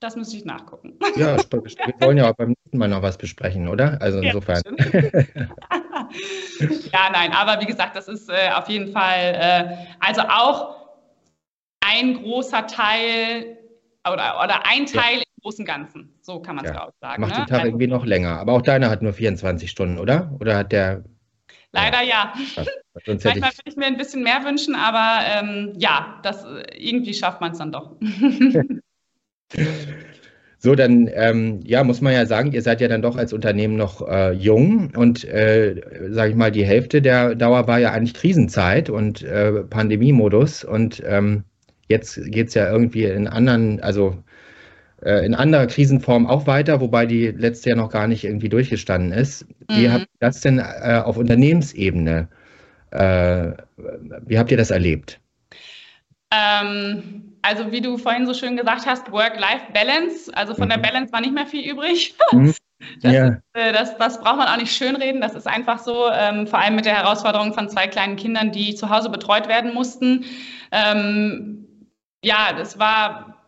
[0.00, 0.98] das müsste ich nachgucken.
[1.16, 4.00] Ja, wir wollen ja auch beim nächsten Mal noch was besprechen, oder?
[4.02, 4.62] Also insofern.
[4.92, 5.00] Ja,
[6.92, 10.76] nein, aber wie gesagt, das ist äh, auf jeden Fall, äh, also auch
[11.80, 13.58] ein großer Teil
[14.10, 15.22] oder, oder ein Teil ja.
[15.22, 16.14] im großen Ganzen.
[16.20, 16.86] So kann man es ja.
[16.86, 17.20] auch sagen.
[17.22, 17.38] Macht ne?
[17.38, 18.38] den Tag also, irgendwie noch länger.
[18.38, 20.34] Aber auch deiner hat nur 24 Stunden, oder?
[20.40, 21.04] Oder hat der.
[21.72, 22.32] Leider ja.
[22.56, 22.64] ja.
[23.06, 26.46] Manchmal würde ich mir ein bisschen mehr wünschen, aber ähm, ja, das,
[26.76, 27.96] irgendwie schafft man es dann doch.
[30.64, 33.76] So, dann ähm, ja, muss man ja sagen, ihr seid ja dann doch als Unternehmen
[33.76, 38.14] noch äh, jung und äh, sage ich mal, die Hälfte der Dauer war ja eigentlich
[38.14, 41.44] Krisenzeit und äh, Pandemiemodus und ähm,
[41.88, 44.16] jetzt geht es ja irgendwie in anderen, also
[45.02, 49.12] äh, in anderer Krisenform auch weiter, wobei die letzte ja noch gar nicht irgendwie durchgestanden
[49.12, 49.46] ist.
[49.68, 49.76] Mhm.
[49.76, 52.26] Wie habt ihr das denn äh, auf Unternehmensebene,
[52.90, 53.50] äh,
[54.24, 55.20] wie habt ihr das erlebt?
[56.32, 60.34] Ähm also wie du vorhin so schön gesagt hast, Work-Life-Balance.
[60.34, 60.70] Also von mhm.
[60.70, 62.14] der Balance war nicht mehr viel übrig.
[62.32, 62.54] Mhm.
[63.00, 63.28] Das, ja.
[63.54, 65.20] äh, das, das, braucht man auch nicht schönreden.
[65.20, 68.74] Das ist einfach so, ähm, vor allem mit der Herausforderung von zwei kleinen Kindern, die
[68.74, 70.24] zu Hause betreut werden mussten.
[70.70, 71.88] Ähm,
[72.22, 73.42] ja, das war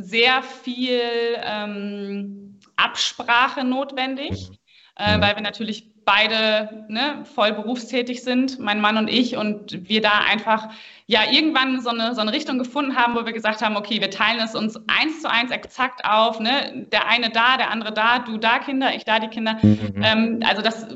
[0.00, 1.00] sehr viel
[1.44, 4.56] ähm, Absprache notwendig, mhm.
[4.96, 10.00] äh, weil wir natürlich beide ne, voll berufstätig sind, mein Mann und ich, und wir
[10.00, 10.68] da einfach
[11.06, 14.10] ja irgendwann so eine, so eine Richtung gefunden haben, wo wir gesagt haben, okay, wir
[14.10, 16.86] teilen es uns eins zu eins exakt auf, ne?
[16.90, 19.58] der eine da, der andere da, du da Kinder, ich da die Kinder.
[19.62, 20.02] Mhm.
[20.02, 20.86] Ähm, also das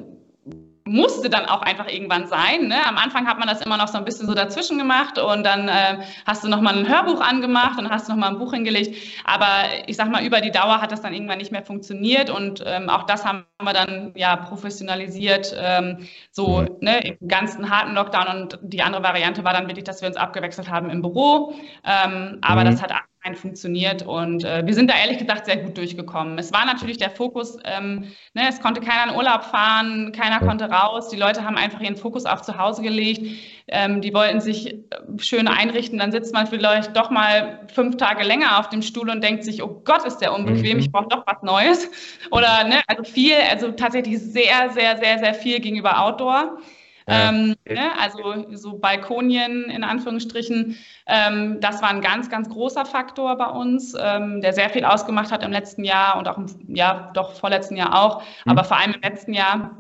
[0.87, 2.69] musste dann auch einfach irgendwann sein.
[2.69, 2.87] Ne?
[2.87, 5.69] Am Anfang hat man das immer noch so ein bisschen so dazwischen gemacht und dann
[5.69, 8.97] äh, hast du nochmal ein Hörbuch angemacht und hast nochmal ein Buch hingelegt.
[9.25, 9.47] Aber
[9.87, 12.89] ich sag mal, über die Dauer hat das dann irgendwann nicht mehr funktioniert und ähm,
[12.89, 16.77] auch das haben wir dann ja professionalisiert, ähm, so mhm.
[16.81, 20.17] ne, im ganzen harten Lockdown und die andere Variante war dann wirklich, dass wir uns
[20.17, 21.53] abgewechselt haben im Büro.
[21.85, 22.67] Ähm, aber mhm.
[22.67, 22.93] das hat
[23.35, 26.39] funktioniert und äh, wir sind da ehrlich gesagt sehr gut durchgekommen.
[26.39, 30.71] Es war natürlich der Fokus, ähm, ne, es konnte keiner in Urlaub fahren, keiner konnte
[30.71, 33.23] raus, die Leute haben einfach ihren Fokus auf zu Hause gelegt,
[33.69, 34.79] ähm, die wollten sich äh,
[35.19, 39.25] schön einrichten, dann sitzt man vielleicht doch mal fünf Tage länger auf dem Stuhl und
[39.25, 40.83] denkt sich, oh Gott, ist der unbequem, mhm.
[40.83, 41.91] ich brauche doch was Neues.
[42.31, 46.59] Oder ne, also viel, also tatsächlich sehr, sehr, sehr, sehr viel gegenüber Outdoor.
[47.07, 47.91] Ähm, ne?
[48.01, 50.77] Also so Balkonien in Anführungsstrichen,
[51.07, 55.31] ähm, das war ein ganz, ganz großer Faktor bei uns, ähm, der sehr viel ausgemacht
[55.31, 58.51] hat im letzten Jahr und auch im ja, doch vorletzten Jahr auch, mhm.
[58.51, 59.77] aber vor allem im letzten Jahr.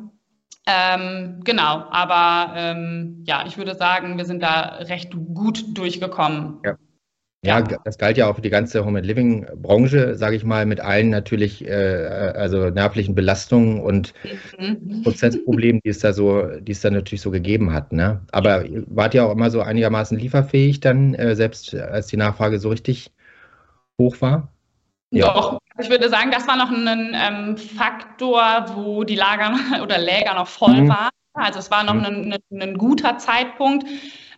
[0.68, 6.58] Ähm, genau, aber ähm, ja, ich würde sagen, wir sind da recht gut durchgekommen.
[6.64, 6.74] Ja.
[7.46, 10.66] Ja, das galt ja auch für die ganze Home and Living Branche, sage ich mal,
[10.66, 14.12] mit allen natürlich, äh, also nervlichen Belastungen und
[14.58, 15.02] mhm.
[15.02, 17.92] Prozessproblemen, die es da so, die es da natürlich so gegeben hat.
[17.92, 18.20] Ne?
[18.32, 22.68] Aber wart ihr auch immer so einigermaßen lieferfähig dann, äh, selbst als die Nachfrage so
[22.68, 23.12] richtig
[23.98, 24.48] hoch war?
[25.10, 25.32] Ja.
[25.32, 30.34] Doch, ich würde sagen, das war noch ein ähm, Faktor, wo die Lager oder Läger
[30.34, 30.88] noch voll mhm.
[30.88, 31.10] waren.
[31.34, 32.04] Also es war noch mhm.
[32.04, 33.86] ein, ein, ein guter Zeitpunkt.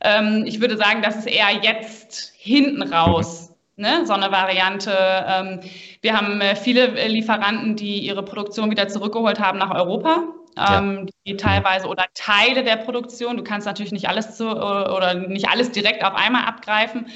[0.01, 3.53] Ähm, ich würde sagen, das ist eher jetzt hinten raus.
[3.77, 4.91] Ne, so eine Variante.
[4.93, 5.61] Ähm,
[6.01, 10.25] wir haben äh, viele Lieferanten, die ihre Produktion wieder zurückgeholt haben nach Europa.
[10.59, 11.07] Ähm, ja.
[11.27, 15.71] die teilweise oder Teile der Produktion, du kannst natürlich nicht alles zu, oder nicht alles
[15.71, 17.07] direkt auf einmal abgreifen,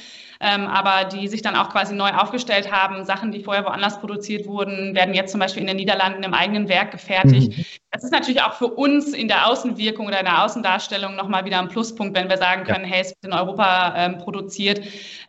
[0.40, 3.04] ähm, aber die sich dann auch quasi neu aufgestellt haben.
[3.04, 6.68] Sachen, die vorher woanders produziert wurden, werden jetzt zum Beispiel in den Niederlanden im eigenen
[6.68, 7.56] Werk gefertigt.
[7.56, 7.64] Mhm.
[7.90, 11.58] Das ist natürlich auch für uns in der Außenwirkung oder in der Außendarstellung nochmal wieder
[11.58, 12.90] ein Pluspunkt, wenn wir sagen können, ja.
[12.90, 14.80] hey, es wird in Europa ähm, produziert.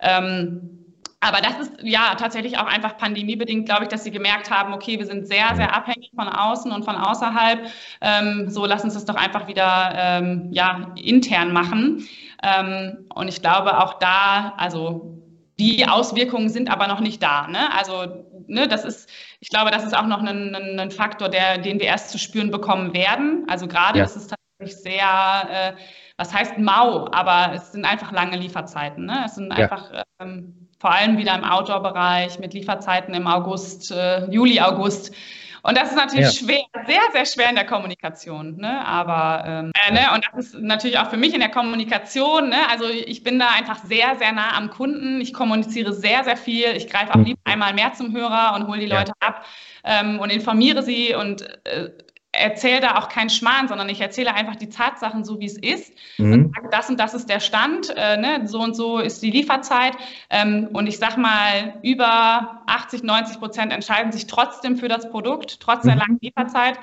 [0.01, 0.82] Ähm,
[1.23, 4.99] aber das ist ja tatsächlich auch einfach pandemiebedingt, glaube ich, dass sie gemerkt haben, okay,
[4.99, 7.67] wir sind sehr, sehr abhängig von außen und von außerhalb.
[8.01, 12.07] Ähm, so lass uns das doch einfach wieder ähm, ja, intern machen.
[12.43, 15.19] Ähm, und ich glaube auch da, also
[15.59, 17.47] die Auswirkungen sind aber noch nicht da.
[17.47, 17.73] Ne?
[17.73, 19.09] Also ne, das ist,
[19.39, 22.17] ich glaube, das ist auch noch ein, ein, ein, Faktor, der, den wir erst zu
[22.17, 23.45] spüren bekommen werden.
[23.47, 24.05] Also gerade ja.
[24.05, 25.73] ist es tatsächlich sehr, äh,
[26.17, 29.05] was heißt mau, aber es sind einfach lange Lieferzeiten.
[29.05, 29.23] Ne?
[29.25, 29.63] Es sind ja.
[29.63, 35.15] einfach ähm, vor allem wieder im Outdoor-Bereich mit Lieferzeiten im August, äh, Juli, August.
[35.61, 36.45] Und das ist natürlich ja.
[36.45, 38.57] schwer, sehr, sehr schwer in der Kommunikation.
[38.57, 38.85] Ne?
[38.85, 40.01] Aber ähm, äh, ne?
[40.13, 42.49] und das ist natürlich auch für mich in der Kommunikation.
[42.49, 42.57] Ne?
[42.69, 45.21] Also ich bin da einfach sehr, sehr nah am Kunden.
[45.21, 46.75] Ich kommuniziere sehr, sehr viel.
[46.75, 47.27] Ich greife auch mhm.
[47.27, 49.27] lieber einmal mehr zum Hörer und hole die Leute ja.
[49.29, 49.45] ab
[49.85, 51.91] ähm, und informiere sie und äh,
[52.33, 55.93] erzähle da auch keinen Schmarrn, sondern ich erzähle einfach die Tatsachen so, wie es ist
[56.17, 56.33] mhm.
[56.33, 58.47] und sage, das und das ist der Stand, äh, ne?
[58.47, 59.93] so und so ist die Lieferzeit
[60.29, 65.59] ähm, und ich sag mal, über 80, 90 Prozent entscheiden sich trotzdem für das Produkt,
[65.59, 65.99] trotz der mhm.
[65.99, 66.79] langen Lieferzeit,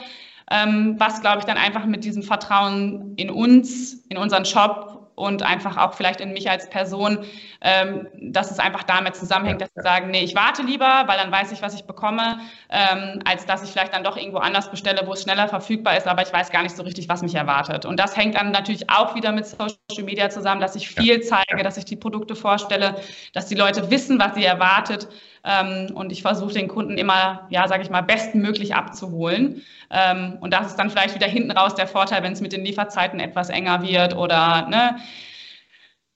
[0.50, 5.42] ähm, was, glaube ich, dann einfach mit diesem Vertrauen in uns, in unseren Shop und
[5.42, 7.24] einfach auch vielleicht in mich als Person,
[7.60, 11.30] ähm, dass es einfach damit zusammenhängt, dass sie sagen, nee, ich warte lieber, weil dann
[11.30, 12.40] weiß ich, was ich bekomme,
[12.70, 16.06] ähm, als dass ich vielleicht dann doch irgendwo anders bestelle, wo es schneller verfügbar ist,
[16.06, 17.84] aber ich weiß gar nicht so richtig, was mich erwartet.
[17.84, 21.62] Und das hängt dann natürlich auch wieder mit Social Media zusammen, dass ich viel zeige,
[21.62, 22.96] dass ich die Produkte vorstelle,
[23.34, 25.08] dass die Leute wissen, was sie erwartet.
[25.44, 29.62] Ähm, und ich versuche den Kunden immer, ja, sage ich mal, bestmöglich abzuholen.
[29.90, 32.64] Ähm, und das ist dann vielleicht wieder hinten raus der Vorteil, wenn es mit den
[32.64, 34.96] Lieferzeiten etwas enger wird oder, ne,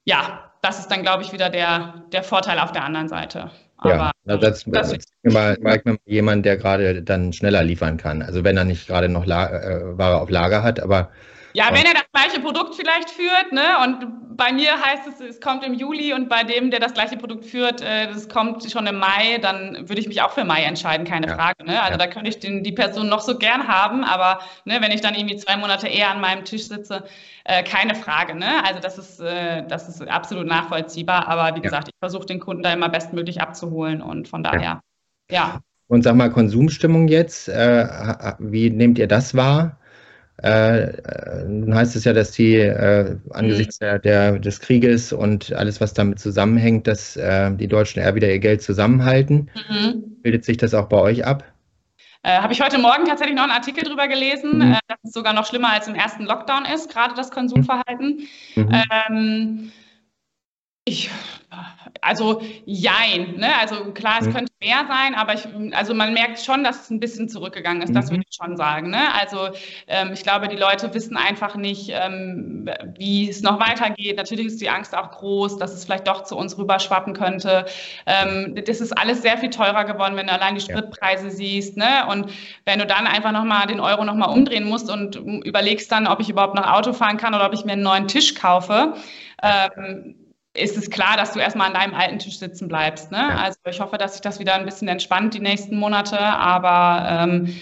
[0.04, 3.50] ja, das ist dann, glaube ich, wieder der, der Vorteil auf der anderen Seite.
[3.78, 8.22] Aber ja, das, das, das mal, man jemand, der gerade dann schneller liefern kann.
[8.22, 11.10] Also wenn er nicht gerade noch La äh, Ware auf Lager hat, aber
[11.54, 13.62] ja, wenn er das gleiche Produkt vielleicht führt, ne?
[13.84, 17.16] Und bei mir heißt es, es kommt im Juli und bei dem, der das gleiche
[17.16, 20.64] Produkt führt, äh, das kommt schon im Mai, dann würde ich mich auch für Mai
[20.64, 21.36] entscheiden, keine ja.
[21.36, 21.64] Frage.
[21.64, 21.80] Ne?
[21.80, 21.98] Also ja.
[21.98, 25.14] da könnte ich den, die Person noch so gern haben, aber ne, wenn ich dann
[25.14, 27.04] irgendwie zwei Monate eher an meinem Tisch sitze,
[27.44, 28.34] äh, keine Frage.
[28.34, 28.64] Ne?
[28.64, 31.28] Also das ist, äh, das ist absolut nachvollziehbar.
[31.28, 34.80] Aber wie gesagt, ich versuche den Kunden da immer bestmöglich abzuholen und von daher,
[35.30, 35.60] ja.
[35.86, 37.86] Und sag mal, Konsumstimmung jetzt, äh,
[38.40, 39.78] wie nehmt ihr das wahr?
[40.42, 43.84] Äh, nun heißt es ja, dass die äh, angesichts mhm.
[43.84, 48.28] der, der, des Krieges und alles, was damit zusammenhängt, dass äh, die Deutschen eher wieder
[48.28, 49.48] ihr Geld zusammenhalten.
[49.68, 50.02] Mhm.
[50.22, 51.44] Bildet sich das auch bei euch ab?
[52.24, 54.72] Äh, Habe ich heute Morgen tatsächlich noch einen Artikel drüber gelesen, mhm.
[54.72, 58.26] äh, dass es sogar noch schlimmer als im ersten Lockdown ist, gerade das Konsumverhalten.
[58.56, 58.82] Mhm.
[59.08, 59.72] Ähm,
[60.86, 61.10] ich,
[62.02, 63.56] also jein, ne?
[63.58, 64.34] Also klar, es mhm.
[64.34, 67.94] könnte mehr sein, aber ich, also man merkt schon, dass es ein bisschen zurückgegangen ist,
[67.94, 68.16] das mhm.
[68.16, 68.90] würde ich schon sagen.
[68.90, 69.14] Ne?
[69.14, 69.48] Also
[69.86, 72.68] ähm, ich glaube, die Leute wissen einfach nicht, ähm,
[72.98, 74.18] wie es noch weitergeht.
[74.18, 77.64] Natürlich ist die Angst auch groß, dass es vielleicht doch zu uns rüberschwappen könnte.
[78.04, 81.32] Ähm, das ist alles sehr viel teurer geworden, wenn du allein die Spritpreise ja.
[81.32, 81.78] siehst.
[81.78, 82.06] Ne?
[82.10, 82.30] Und
[82.66, 86.28] wenn du dann einfach nochmal den Euro nochmal umdrehen musst und überlegst dann, ob ich
[86.28, 88.92] überhaupt noch Auto fahren kann oder ob ich mir einen neuen Tisch kaufe.
[89.42, 90.16] Ähm,
[90.54, 93.10] ist es klar, dass du erstmal an deinem alten Tisch sitzen bleibst.
[93.10, 93.18] Ne?
[93.18, 93.36] Ja.
[93.36, 97.54] Also ich hoffe, dass sich das wieder ein bisschen entspannt die nächsten Monate, aber ähm,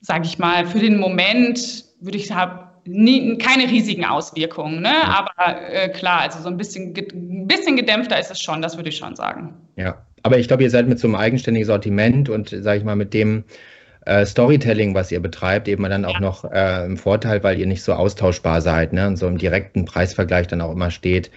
[0.00, 4.90] sage ich mal, für den Moment würde ich sagen, nie, keine riesigen Auswirkungen, ne?
[4.90, 5.26] Ja.
[5.36, 8.88] aber äh, klar, also so ein bisschen, ein bisschen gedämpfter ist es schon, das würde
[8.88, 9.54] ich schon sagen.
[9.76, 12.96] Ja, aber ich glaube, ihr seid mit so einem eigenständigen Sortiment und, sage ich mal,
[12.96, 13.44] mit dem
[14.04, 16.20] äh, Storytelling, was ihr betreibt, eben dann auch ja.
[16.20, 19.06] noch äh, im Vorteil, weil ihr nicht so austauschbar seid ne?
[19.06, 21.30] und so im direkten Preisvergleich dann auch immer steht.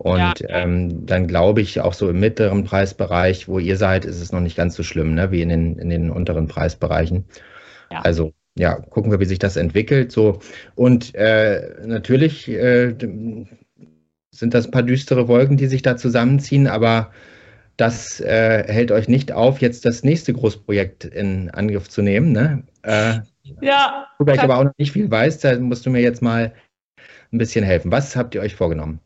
[0.00, 0.48] Und ja.
[0.48, 4.40] ähm, dann glaube ich, auch so im mittleren Preisbereich, wo ihr seid, ist es noch
[4.40, 7.26] nicht ganz so schlimm, ne, wie in den, in den unteren Preisbereichen.
[7.92, 8.00] Ja.
[8.00, 10.10] Also ja, gucken wir, wie sich das entwickelt.
[10.10, 10.38] So
[10.74, 12.94] und äh, natürlich äh,
[14.30, 17.10] sind das ein paar düstere Wolken, die sich da zusammenziehen, aber
[17.76, 22.32] das äh, hält euch nicht auf, jetzt das nächste Großprojekt in Angriff zu nehmen.
[22.32, 22.62] Ne?
[22.84, 23.18] Äh,
[23.60, 24.06] ja.
[24.18, 26.54] Wobei ich aber auch noch nicht viel weiß, da musst du mir jetzt mal
[27.32, 27.92] ein bisschen helfen.
[27.92, 29.00] Was habt ihr euch vorgenommen?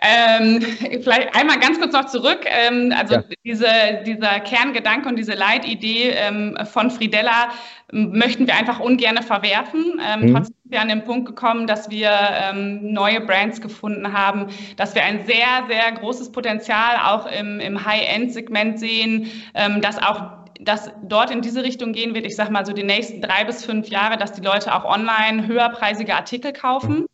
[0.00, 0.62] Ähm,
[1.02, 2.46] vielleicht einmal ganz kurz noch zurück.
[2.46, 3.24] Ähm, also ja.
[3.44, 3.68] diese,
[4.06, 7.50] dieser Kerngedanke und diese Leitidee ähm, von Friedella
[7.92, 10.00] möchten wir einfach ungern verwerfen.
[10.02, 10.34] Ähm, mhm.
[10.34, 14.46] Trotzdem sind wir an den Punkt gekommen, dass wir ähm, neue Brands gefunden haben,
[14.76, 20.39] dass wir ein sehr, sehr großes Potenzial auch im, im High-End-Segment sehen, ähm, dass auch
[20.62, 23.64] dass dort in diese Richtung gehen wird, ich sage mal so die nächsten drei bis
[23.64, 27.06] fünf Jahre, dass die Leute auch online höherpreisige Artikel kaufen.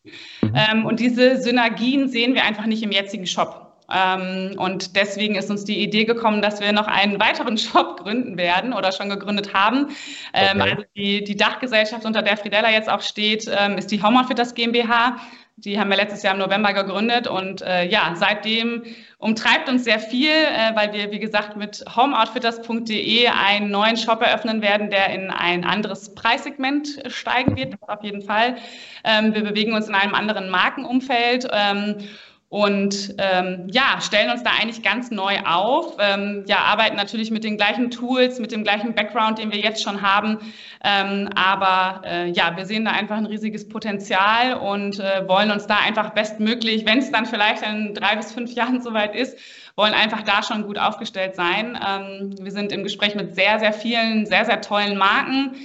[0.42, 0.52] Mhm.
[0.54, 3.66] Ähm, und diese Synergien sehen wir einfach nicht im jetzigen Shop.
[3.92, 8.36] Ähm, und deswegen ist uns die Idee gekommen, dass wir noch einen weiteren Shop gründen
[8.36, 9.88] werden oder schon gegründet haben.
[10.34, 10.70] Ähm, okay.
[10.70, 14.54] Also die, die Dachgesellschaft, unter der Friedella jetzt auch steht, ähm, ist die Home Outfitters
[14.54, 15.16] GmbH.
[15.58, 18.82] Die haben wir letztes Jahr im November gegründet und äh, ja, seitdem
[19.16, 24.60] umtreibt uns sehr viel, äh, weil wir, wie gesagt, mit homeoutfitters.de einen neuen Shop eröffnen
[24.60, 28.56] werden, der in ein anderes Preissegment steigen wird, auf jeden Fall.
[29.02, 31.48] Ähm, wir bewegen uns in einem anderen Markenumfeld.
[31.50, 32.06] Ähm,
[32.48, 35.96] und ähm, ja, stellen uns da eigentlich ganz neu auf.
[35.98, 39.82] Ähm, ja, arbeiten natürlich mit den gleichen Tools, mit dem gleichen Background, den wir jetzt
[39.82, 40.38] schon haben.
[40.84, 45.66] Ähm, aber äh, ja, wir sehen da einfach ein riesiges Potenzial und äh, wollen uns
[45.66, 49.36] da einfach bestmöglich, wenn es dann vielleicht in drei bis fünf Jahren soweit ist,
[49.74, 51.76] wollen einfach da schon gut aufgestellt sein.
[51.84, 55.56] Ähm, wir sind im Gespräch mit sehr, sehr vielen, sehr, sehr tollen Marken.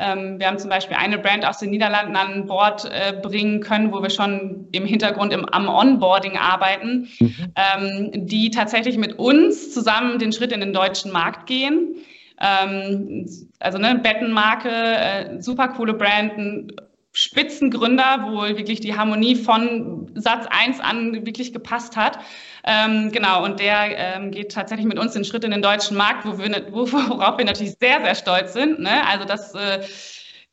[0.00, 3.92] Ähm, wir haben zum Beispiel eine Brand aus den Niederlanden an Bord äh, bringen können,
[3.92, 7.34] wo wir schon im Hintergrund im, am Onboarding arbeiten, mhm.
[7.56, 11.96] ähm, die tatsächlich mit uns zusammen den Schritt in den deutschen Markt gehen.
[12.40, 13.26] Ähm,
[13.58, 16.72] also eine Bettenmarke, äh, super coole Brand, ein
[17.12, 22.20] Spitzengründer, wo wirklich die Harmonie von Satz 1 an wirklich gepasst hat.
[22.64, 26.24] Ähm, genau, und der ähm, geht tatsächlich mit uns den Schritt in den deutschen Markt,
[26.24, 28.78] wo wir, worauf wir natürlich sehr, sehr stolz sind.
[28.78, 29.06] Ne?
[29.08, 29.80] Also das äh,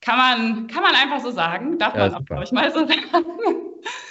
[0.01, 2.79] kann, man, kann man einfach so sagen, darf ja, man auch, glaube ich, mal so
[2.79, 3.03] sagen.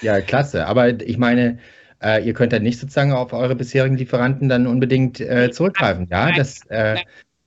[0.00, 0.66] Ja, klasse.
[0.66, 1.58] Aber ich meine,
[2.02, 6.06] äh, ihr könnt ja nicht sozusagen auf eure bisherigen Lieferanten dann unbedingt äh, zurückgreifen.
[6.10, 6.98] Ja, das, äh,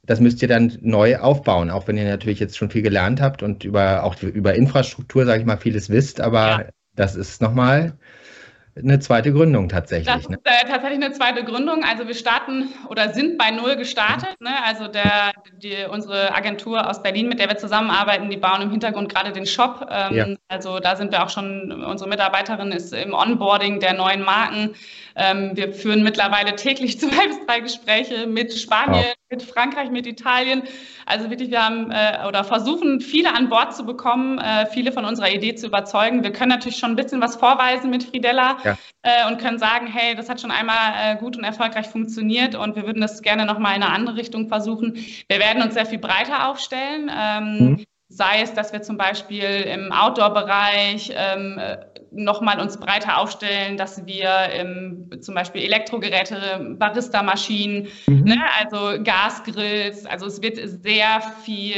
[0.10, 3.44] das müsst ihr dann neu aufbauen, auch wenn ihr natürlich jetzt schon viel gelernt habt
[3.44, 6.66] und über auch über Infrastruktur, sage ich mal, vieles wisst, aber ja.
[6.96, 7.94] das ist nochmal
[8.76, 10.08] eine zweite Gründung tatsächlich.
[10.08, 10.38] Das ne?
[10.38, 11.84] ist äh, tatsächlich eine zweite Gründung.
[11.84, 14.36] Also wir starten oder sind bei null gestartet.
[14.40, 14.50] Ne?
[14.66, 15.32] Also der,
[15.62, 19.46] die, unsere Agentur aus Berlin, mit der wir zusammenarbeiten, die bauen im Hintergrund gerade den
[19.46, 19.86] Shop.
[19.92, 20.28] Ähm, ja.
[20.48, 24.76] Also da sind wir auch schon, unsere Mitarbeiterin ist im Onboarding der neuen Marken.
[25.16, 29.14] Ähm, wir führen mittlerweile täglich zwei bis drei Gespräche mit Spanien.
[29.30, 30.64] Mit Frankreich, mit Italien.
[31.06, 35.06] Also wirklich, wir haben äh, oder versuchen, viele an Bord zu bekommen, äh, viele von
[35.06, 36.24] unserer Idee zu überzeugen.
[36.24, 38.78] Wir können natürlich schon ein bisschen was vorweisen mit Fridella ja.
[39.04, 42.76] äh, und können sagen, hey, das hat schon einmal äh, gut und erfolgreich funktioniert und
[42.76, 44.96] wir würden das gerne nochmal in eine andere Richtung versuchen.
[45.28, 47.12] Wir werden uns sehr viel breiter aufstellen.
[47.16, 47.84] Ähm, mhm.
[48.12, 51.62] Sei es, dass wir zum Beispiel im Outdoor-Bereich ähm,
[52.12, 58.24] nochmal uns breiter aufstellen, dass wir ähm, zum Beispiel Elektrogeräte, Barista-Maschinen, mhm.
[58.24, 61.76] ne, also Gasgrills, also es wird sehr viel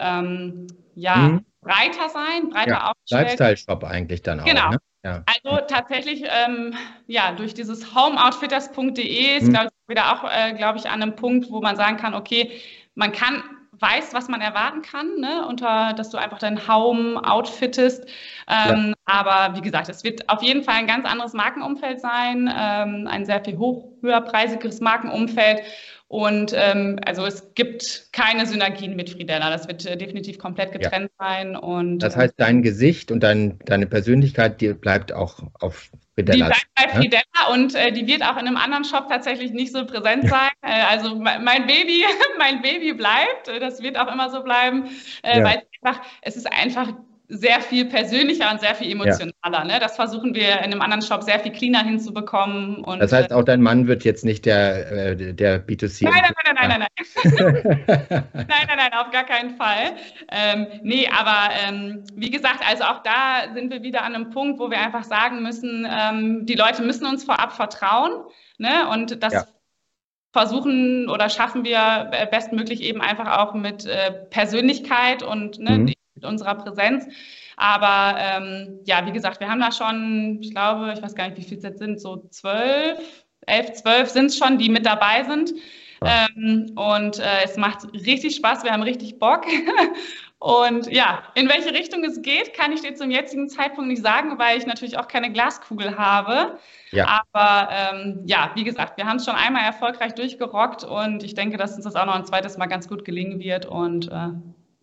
[0.00, 1.44] ähm, ja, mhm.
[1.60, 3.38] breiter sein, breiter ja, aufgestellt.
[3.38, 4.44] Lifestyle-Shop eigentlich dann auch.
[4.44, 4.70] Genau.
[4.70, 4.78] Ne?
[5.04, 5.22] Ja.
[5.26, 6.74] Also tatsächlich, ähm,
[7.06, 9.50] ja, durch dieses homeoutfitters.de ist, mhm.
[9.50, 12.50] glaube ich, wieder auch, äh, glaube ich, an einem Punkt, wo man sagen kann, okay,
[12.94, 13.42] man kann
[13.80, 15.46] weißt, was man erwarten kann, ne?
[15.46, 18.04] unter, dass du einfach dein Home outfittest.
[18.48, 18.94] Ähm, ja.
[19.06, 23.24] Aber wie gesagt, es wird auf jeden Fall ein ganz anderes Markenumfeld sein, ähm, ein
[23.24, 25.62] sehr viel hoch, höherpreisiges Markenumfeld.
[26.14, 29.50] Und ähm, also es gibt keine Synergien mit Friedella.
[29.50, 31.26] Das wird äh, definitiv komplett getrennt ja.
[31.26, 31.56] sein.
[31.56, 36.36] Und, das heißt, dein Gesicht und dein, deine Persönlichkeit, die bleibt auch auf Fridella.
[36.36, 37.54] Die bleibt bei Fridella ne?
[37.54, 40.50] und äh, die wird auch in einem anderen Shop tatsächlich nicht so präsent sein.
[40.62, 42.04] äh, also mein Baby,
[42.38, 43.48] mein Baby bleibt.
[43.60, 44.84] Das wird auch immer so bleiben,
[45.24, 45.44] äh, ja.
[45.44, 46.92] weil es einfach, es ist einfach
[47.28, 49.32] sehr viel persönlicher und sehr viel emotionaler.
[49.42, 49.64] Ja.
[49.64, 49.80] Ne?
[49.80, 52.84] Das versuchen wir in einem anderen Shop sehr viel cleaner hinzubekommen.
[52.98, 56.04] Das heißt, äh, auch dein Mann wird jetzt nicht der, äh, der B2C.
[56.04, 56.88] Nein, nein, nein, nein, nein,
[57.86, 58.24] nein.
[58.34, 59.94] nein, nein, nein, auf gar keinen Fall.
[60.30, 64.60] Ähm, nee, aber ähm, wie gesagt, also auch da sind wir wieder an einem Punkt,
[64.60, 68.12] wo wir einfach sagen müssen, ähm, die Leute müssen uns vorab vertrauen.
[68.58, 68.86] Ne?
[68.92, 69.44] Und das ja.
[70.34, 76.24] versuchen oder schaffen wir bestmöglich eben einfach auch mit äh, Persönlichkeit und ne, mhm mit
[76.24, 77.06] unserer Präsenz.
[77.56, 81.38] Aber ähm, ja, wie gesagt, wir haben da schon, ich glaube, ich weiß gar nicht,
[81.38, 82.98] wie viele es sind, so zwölf,
[83.46, 85.54] elf, zwölf sind es schon, die mit dabei sind.
[86.04, 89.46] Ähm, und äh, es macht richtig Spaß, wir haben richtig Bock.
[90.38, 94.38] und ja, in welche Richtung es geht, kann ich dir zum jetzigen Zeitpunkt nicht sagen,
[94.38, 96.58] weil ich natürlich auch keine Glaskugel habe.
[96.90, 97.22] Ja.
[97.32, 101.56] Aber ähm, ja, wie gesagt, wir haben es schon einmal erfolgreich durchgerockt und ich denke,
[101.56, 103.64] dass uns das auch noch ein zweites Mal ganz gut gelingen wird.
[103.64, 104.28] Und äh,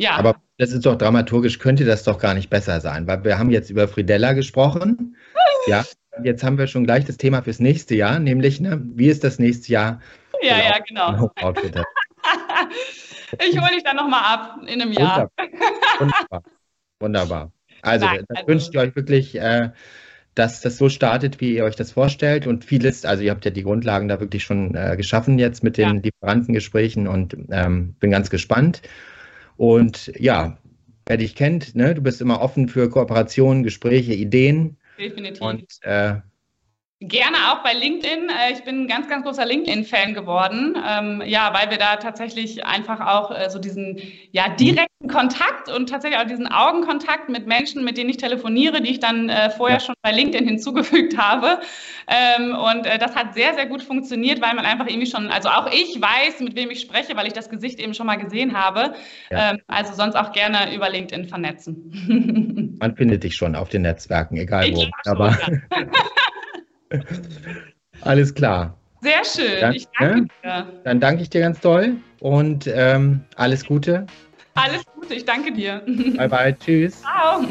[0.01, 0.17] ja.
[0.17, 3.51] Aber das ist doch dramaturgisch, könnte das doch gar nicht besser sein, weil wir haben
[3.51, 5.15] jetzt über Friedella gesprochen.
[5.67, 5.85] ja,
[6.23, 9.37] jetzt haben wir schon gleich das Thema fürs nächste Jahr, nämlich, ne, wie ist das
[9.37, 10.01] nächste Jahr?
[10.41, 11.31] Ja, ja, genau.
[13.39, 15.29] ich hole dich dann nochmal ab in einem Jahr.
[15.99, 16.43] Wunderbar.
[16.99, 17.51] Wunderbar.
[17.83, 19.69] Also, Nein, also, wünsche ich euch wirklich, äh,
[20.33, 23.51] dass das so startet, wie ihr euch das vorstellt und vieles, also ihr habt ja
[23.51, 26.01] die Grundlagen da wirklich schon äh, geschaffen jetzt mit den ja.
[26.01, 28.81] Lieferantengesprächen und ähm, bin ganz gespannt.
[29.57, 30.57] Und ja,
[31.05, 34.77] wer dich kennt, ne, du bist immer offen für Kooperationen, Gespräche, Ideen.
[34.97, 35.41] Definitiv.
[35.41, 36.15] Und äh,
[37.03, 38.29] Gerne auch bei LinkedIn.
[38.29, 40.77] Äh, ich bin ein ganz, ganz großer LinkedIn-Fan geworden.
[40.87, 43.99] Ähm, ja, weil wir da tatsächlich einfach auch äh, so diesen
[44.31, 48.91] ja, direkten Kontakt und tatsächlich auch diesen Augenkontakt mit Menschen, mit denen ich telefoniere, die
[48.91, 51.61] ich dann äh, vorher schon bei LinkedIn hinzugefügt habe.
[52.07, 55.49] Ähm, und äh, das hat sehr, sehr gut funktioniert, weil man einfach irgendwie schon, also
[55.49, 58.55] auch ich weiß, mit wem ich spreche, weil ich das Gesicht eben schon mal gesehen
[58.55, 58.93] habe.
[59.31, 59.53] Ja.
[59.53, 62.77] Ähm, also sonst auch gerne über LinkedIn vernetzen.
[62.79, 64.85] Man findet dich schon auf den Netzwerken, egal ich wo.
[65.09, 65.35] Aber.
[68.01, 68.77] Alles klar.
[69.01, 69.59] Sehr schön.
[69.59, 70.67] Dann, ich danke dir.
[70.83, 74.05] Dann danke ich dir ganz toll und ähm, alles Gute.
[74.55, 75.81] Alles Gute, ich danke dir.
[76.17, 77.01] Bye bye, tschüss.
[77.01, 77.45] Ciao.